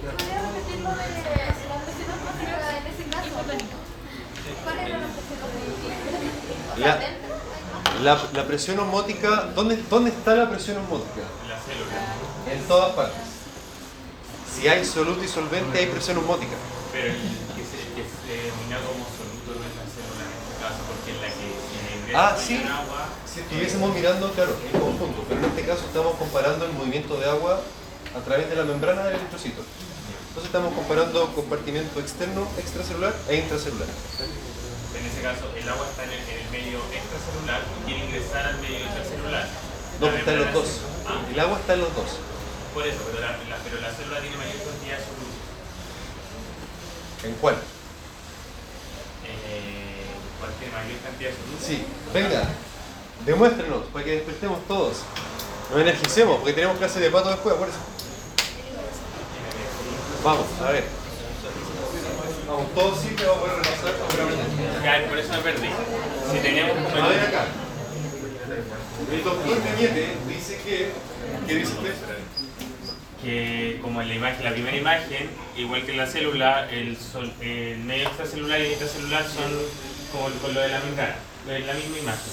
[0.00, 3.28] ¿Podría repetir lo de la presión osmótica en ese caso?
[4.64, 5.38] ¿Cuál era la presión
[6.72, 7.24] osmótica?
[8.32, 11.22] la, presión osmótica, ¿dónde, ¿dónde está la presión osmótica?
[11.48, 11.92] La célula.
[12.50, 13.33] En todas partes.
[14.54, 16.54] Si hay soluto y solvente, hay presión osmótica.
[16.92, 17.18] Pero el
[17.56, 21.10] que se, que se denomina como soluto no es la célula en este caso, porque
[21.10, 21.46] es la que
[21.98, 22.54] ingresa Ah, sí.
[22.62, 27.18] agua, Si estuviésemos mirando, claro, en conjunto, pero en este caso estamos comparando el movimiento
[27.18, 27.60] de agua
[28.14, 29.62] a través de la membrana del eritrocito.
[30.28, 33.86] Entonces estamos comparando compartimento externo, extracelular e intracelular.
[33.88, 38.46] en ese caso el agua está en el, en el medio extracelular y quiere ingresar
[38.46, 39.46] al medio intracelular.
[40.00, 40.68] No, está en los dos.
[41.06, 42.10] Ah, El agua está en los dos.
[42.74, 45.34] Por eso, pero la, la- pero la célula tiene mayor cantidad de soluto.
[47.24, 47.54] ¿En cuál?
[49.24, 50.04] Eh,
[50.40, 51.64] ¿Cuál tiene mayor cantidad de soluto?
[51.64, 52.42] Sí, venga,
[53.24, 54.98] demuéstrenos para que despertemos todos.
[55.70, 57.80] Nos energicemos, porque tenemos clase de pato después, acuérdense.
[60.22, 60.84] Vamos, a ver.
[62.46, 63.94] Vamos, todos sí que vamos a poder repasar.
[64.84, 65.68] Ya, por eso me perdí.
[66.32, 67.44] Si teníamos A ver acá.
[69.10, 70.92] El doctor Cañete dice que.
[71.46, 71.94] ¿Qué dice usted?
[73.24, 77.32] Que como en la imagen, la primera imagen, igual que en la célula, el, sol-
[77.40, 79.50] el medio extracelular y el intracelular son
[80.12, 81.16] como con lo de la membrana,
[81.50, 82.32] es la misma imagen.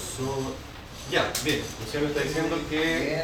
[1.10, 1.60] Ya, bien.
[1.84, 3.14] Luciano está diciendo que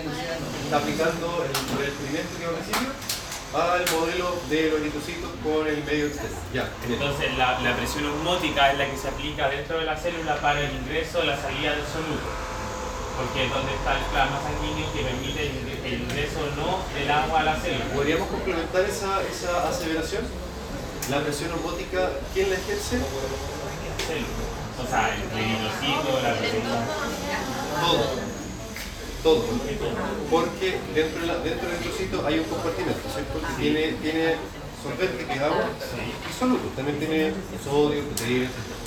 [0.64, 2.92] está aplicando el, el experimento que va a principio
[3.54, 6.36] al modelo de los eritrocitos con el medio externo.
[6.52, 7.00] Ya, bien.
[7.00, 10.60] Entonces la, la presión osmótica es la que se aplica dentro de la célula para
[10.60, 12.28] el ingreso o la salida del soluto.
[13.18, 16.78] Porque es donde está el plasma sanguíneo que permite el, ingre- el ingreso o no
[16.94, 17.84] del agua a la célula.
[17.92, 20.22] ¿Podríamos complementar esa, esa aseveración?
[21.10, 22.98] La presión osmótica, ¿quién la ejerce?
[24.06, 24.46] Célula.
[24.78, 26.78] O sea, el eritrocito, la proteína.
[27.82, 28.04] Todo.
[29.24, 29.44] Todo.
[30.30, 33.34] Porque dentro, de la- dentro del eritrocito hay un compartimento, ¿cierto?
[33.42, 34.36] Que tiene, tiene
[34.78, 36.68] solvente, que es agua, y soluto.
[36.76, 38.77] También tiene sodio, proteína, etc.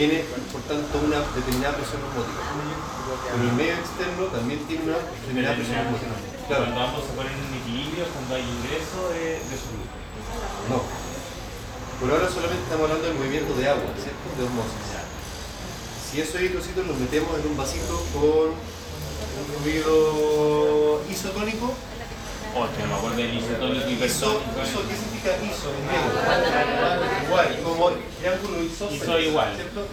[0.00, 2.40] Tiene, por tanto, una determinada presión osmótica.
[2.40, 6.16] Pero el medio externo también tiene una determinada presión osmótica.
[6.48, 9.92] Claro, Cuando ambos se ponen en equilibrio, cuando hay ingreso de, de soluto.
[10.72, 10.80] no.
[12.00, 14.24] Por ahora solamente estamos hablando del movimiento de agua, ¿cierto?
[14.40, 14.88] De osmosis.
[16.00, 21.04] Si esos eritrocitos los metemos en un vasito con un fluido
[22.66, 26.08] no me acuerdo del isotónico iso, iso, ¿qué significa iso en griego?
[27.26, 28.88] Igual, como triángulo iso.
[28.90, 29.48] Hizo igual.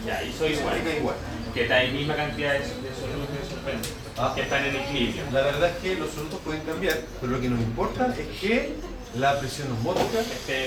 [0.05, 1.15] Ya, Eso igual.
[1.53, 3.89] Que da la misma cantidad de, de soluto y de solvente.
[4.17, 4.31] Ah.
[4.35, 5.23] Que están en equilibrio.
[5.31, 8.73] La verdad es que los solutos pueden cambiar, pero lo que nos importa es que
[9.15, 10.65] la presión osmótica, Este,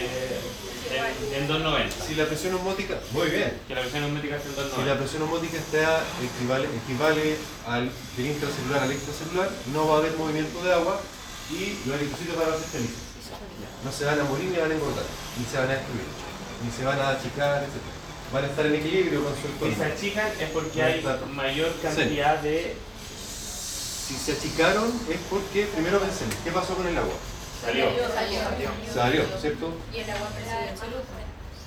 [0.91, 1.95] en, en 290.
[2.05, 4.99] si la presión osmótica, muy bien, Que la presión osmótica está en Si la 290.
[4.99, 7.37] presión osmótica está equivale, equivale
[7.69, 11.01] al del intracelular al extracelular, no va a haber movimiento de agua
[11.51, 13.03] y los eritrocitos van a ser felices.
[13.85, 15.05] No se van a morir ni van a engordar,
[15.39, 16.05] ni se van a destruir,
[16.65, 17.81] ni se van a achicar, etc.
[18.33, 19.75] Van a estar en equilibrio con su Si entorno.
[19.77, 22.77] se achican es porque hay mayor cantidad de.
[24.07, 27.15] Si se achicaron es porque, primero pensemos, ¿qué pasó con el agua?
[27.65, 27.87] Salió.
[28.93, 29.73] Salió, ¿cierto?
[29.93, 30.29] Y el agua.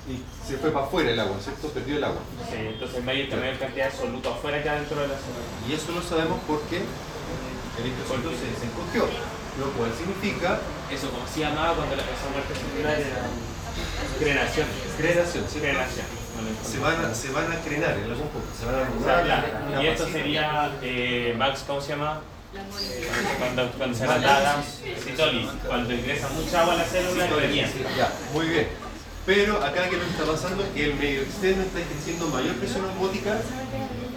[0.06, 1.68] Y se fue para afuera el agua, ¿cierto?
[1.68, 2.20] Perdió el agua.
[2.50, 5.44] Sí, entonces hay mayor, mayor cantidad de soluto afuera que adentro de la célula.
[5.68, 9.08] Y eso lo sabemos porque el eritrocito se desencogió,
[9.58, 10.58] lo cual significa
[10.90, 13.22] Eso, como se llamaba cuando la, muerte celular era.
[14.18, 14.66] Crenación.
[14.96, 15.68] crenación, ¿cierto?
[15.68, 16.06] Crenación.
[16.64, 19.82] se van a, se van a crenar en algún punto, se van a O sea,
[19.82, 22.20] Y esto sería, eh, Max, ¿cómo se llama?
[23.38, 24.62] Cuando, cuando se trata
[25.02, 28.68] citólisis, cuando ingresa mucha agua a la célula, Sí, sí, Ya, muy bien.
[29.26, 32.54] Pero acá que lo que está pasando es que el medio externo está ejerciendo mayor
[32.56, 33.38] presión osmótica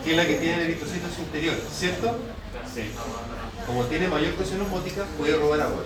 [0.03, 2.17] que la que tiene el eritrocitos interiores, ¿cierto?
[2.73, 2.91] Sí.
[3.67, 5.83] Como tiene mayor presión osmótica, puede robar agua.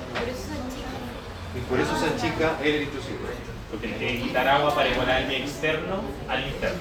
[1.56, 3.18] Y por eso se achica el eritrocito.
[3.72, 6.80] Porque tiene que quitar agua para igualar el externo al interno.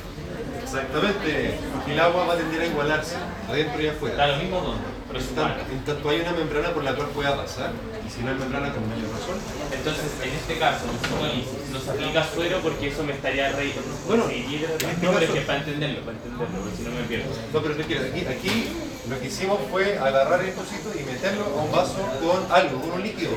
[0.62, 3.16] Exactamente, porque el agua va a tender a igualarse,
[3.48, 4.26] adentro y Da afuera.
[4.28, 5.28] lo mismo donde, pero es
[5.70, 7.72] En tanto, hay una membrana por la cual pueda pasar,
[8.06, 9.36] y si no hay membrana con mayor razón,
[9.72, 13.72] Entonces, en este caso, en citólisis, no se aplica suero porque eso me estaría re...
[14.06, 16.90] Bueno, y- en este no, pero es que para entenderlo, para entenderlo, porque si no
[16.92, 17.30] me pierdo.
[17.52, 18.68] No, pero tranquilo, aquí, aquí
[19.08, 22.90] lo que hicimos fue agarrar el trocito y meterlo a un vaso con algo, con
[22.92, 23.32] un líquido.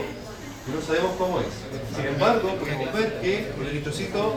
[0.65, 1.47] Y no sabemos cómo es.
[1.95, 4.35] Sin embargo, podemos ver que el eritrocito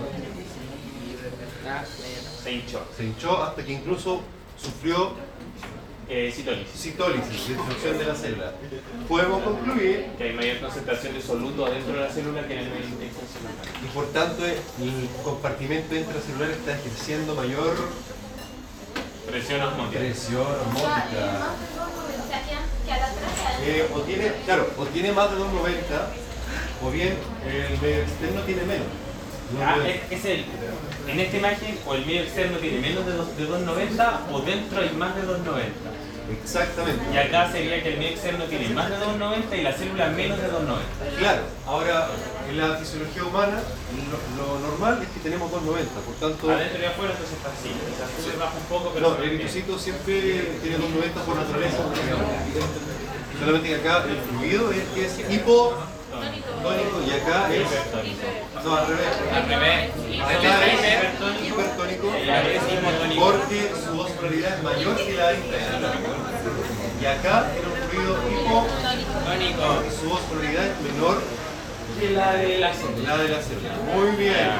[2.42, 2.80] Se hinchó.
[2.96, 4.22] se hinchó hasta que incluso
[4.60, 5.12] sufrió
[6.08, 6.70] Eh, citólisis.
[6.80, 8.52] citólisis, destrucción de la célula.
[9.08, 12.70] Podemos concluir Que hay mayor concentración de soluto adentro de la célula que en el
[12.70, 13.82] medio extracelular.
[13.82, 17.74] y por tanto el compartimento intracelular está ejerciendo mayor
[19.28, 19.98] Presión osmótica.
[19.98, 21.46] presión osmótica.
[23.66, 26.06] Eh, o tiene, claro, o tiene más de 290
[26.84, 28.86] o bien el medio externo tiene menos.
[29.60, 30.44] Ah, es, es el,
[31.08, 34.80] en esta imagen, o el medio externo tiene menos de, dos- de 290 o dentro
[34.80, 35.90] hay más de 290.
[36.30, 37.02] Exactamente.
[37.12, 40.38] Y acá sería que el medio externo tiene más de 290 y la célula menos
[40.38, 41.18] de 290.
[41.18, 42.08] Claro, ahora
[42.48, 43.60] en la fisiología humana
[44.10, 47.70] lo, lo normal es que tenemos 290, por tanto, Adentro y afuera entonces está así.
[47.70, 51.36] O sea, sube baja un poco, pero no, se el eritrocito siempre tiene 290 por
[51.36, 51.78] naturaleza.
[53.38, 55.34] Solamente que acá el fluido es que
[56.22, 58.64] es hipotónico y acá es.
[58.64, 59.08] No, al revés.
[59.34, 59.90] Al revés.
[60.22, 61.46] Acá es hipertónico.
[61.46, 63.20] hipertónico Y acá es hipotónico.
[63.24, 65.94] porque su osmolaridad es mayor que la intracelular.
[67.00, 71.22] Y acá era un fluido hipotónico y su osmolaridad es menor
[72.00, 73.16] Que la de la célula.
[73.16, 73.72] la de la célula.
[73.94, 74.50] Muy bien.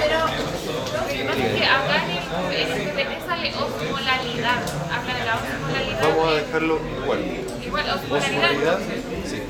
[0.00, 4.60] Pero lo que pasa es que acá en el sale de osmolaridad.
[4.92, 6.00] Habla de la osmolaridad.
[6.02, 7.20] Vamos a de- dejarlo igual.
[7.68, 8.78] Igual, osmolaridad.
[9.26, 9.42] Sí.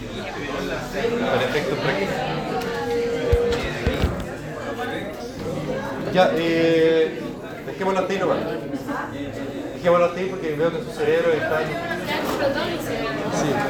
[1.20, 2.14] Para efectos prácticos.
[6.12, 7.20] Ya, eh,
[7.66, 8.38] dejémoslo hasta ahí nomás.
[9.76, 11.60] Dejémoslo hasta ahí porque veo que su cerebro está...
[13.40, 13.50] Sí.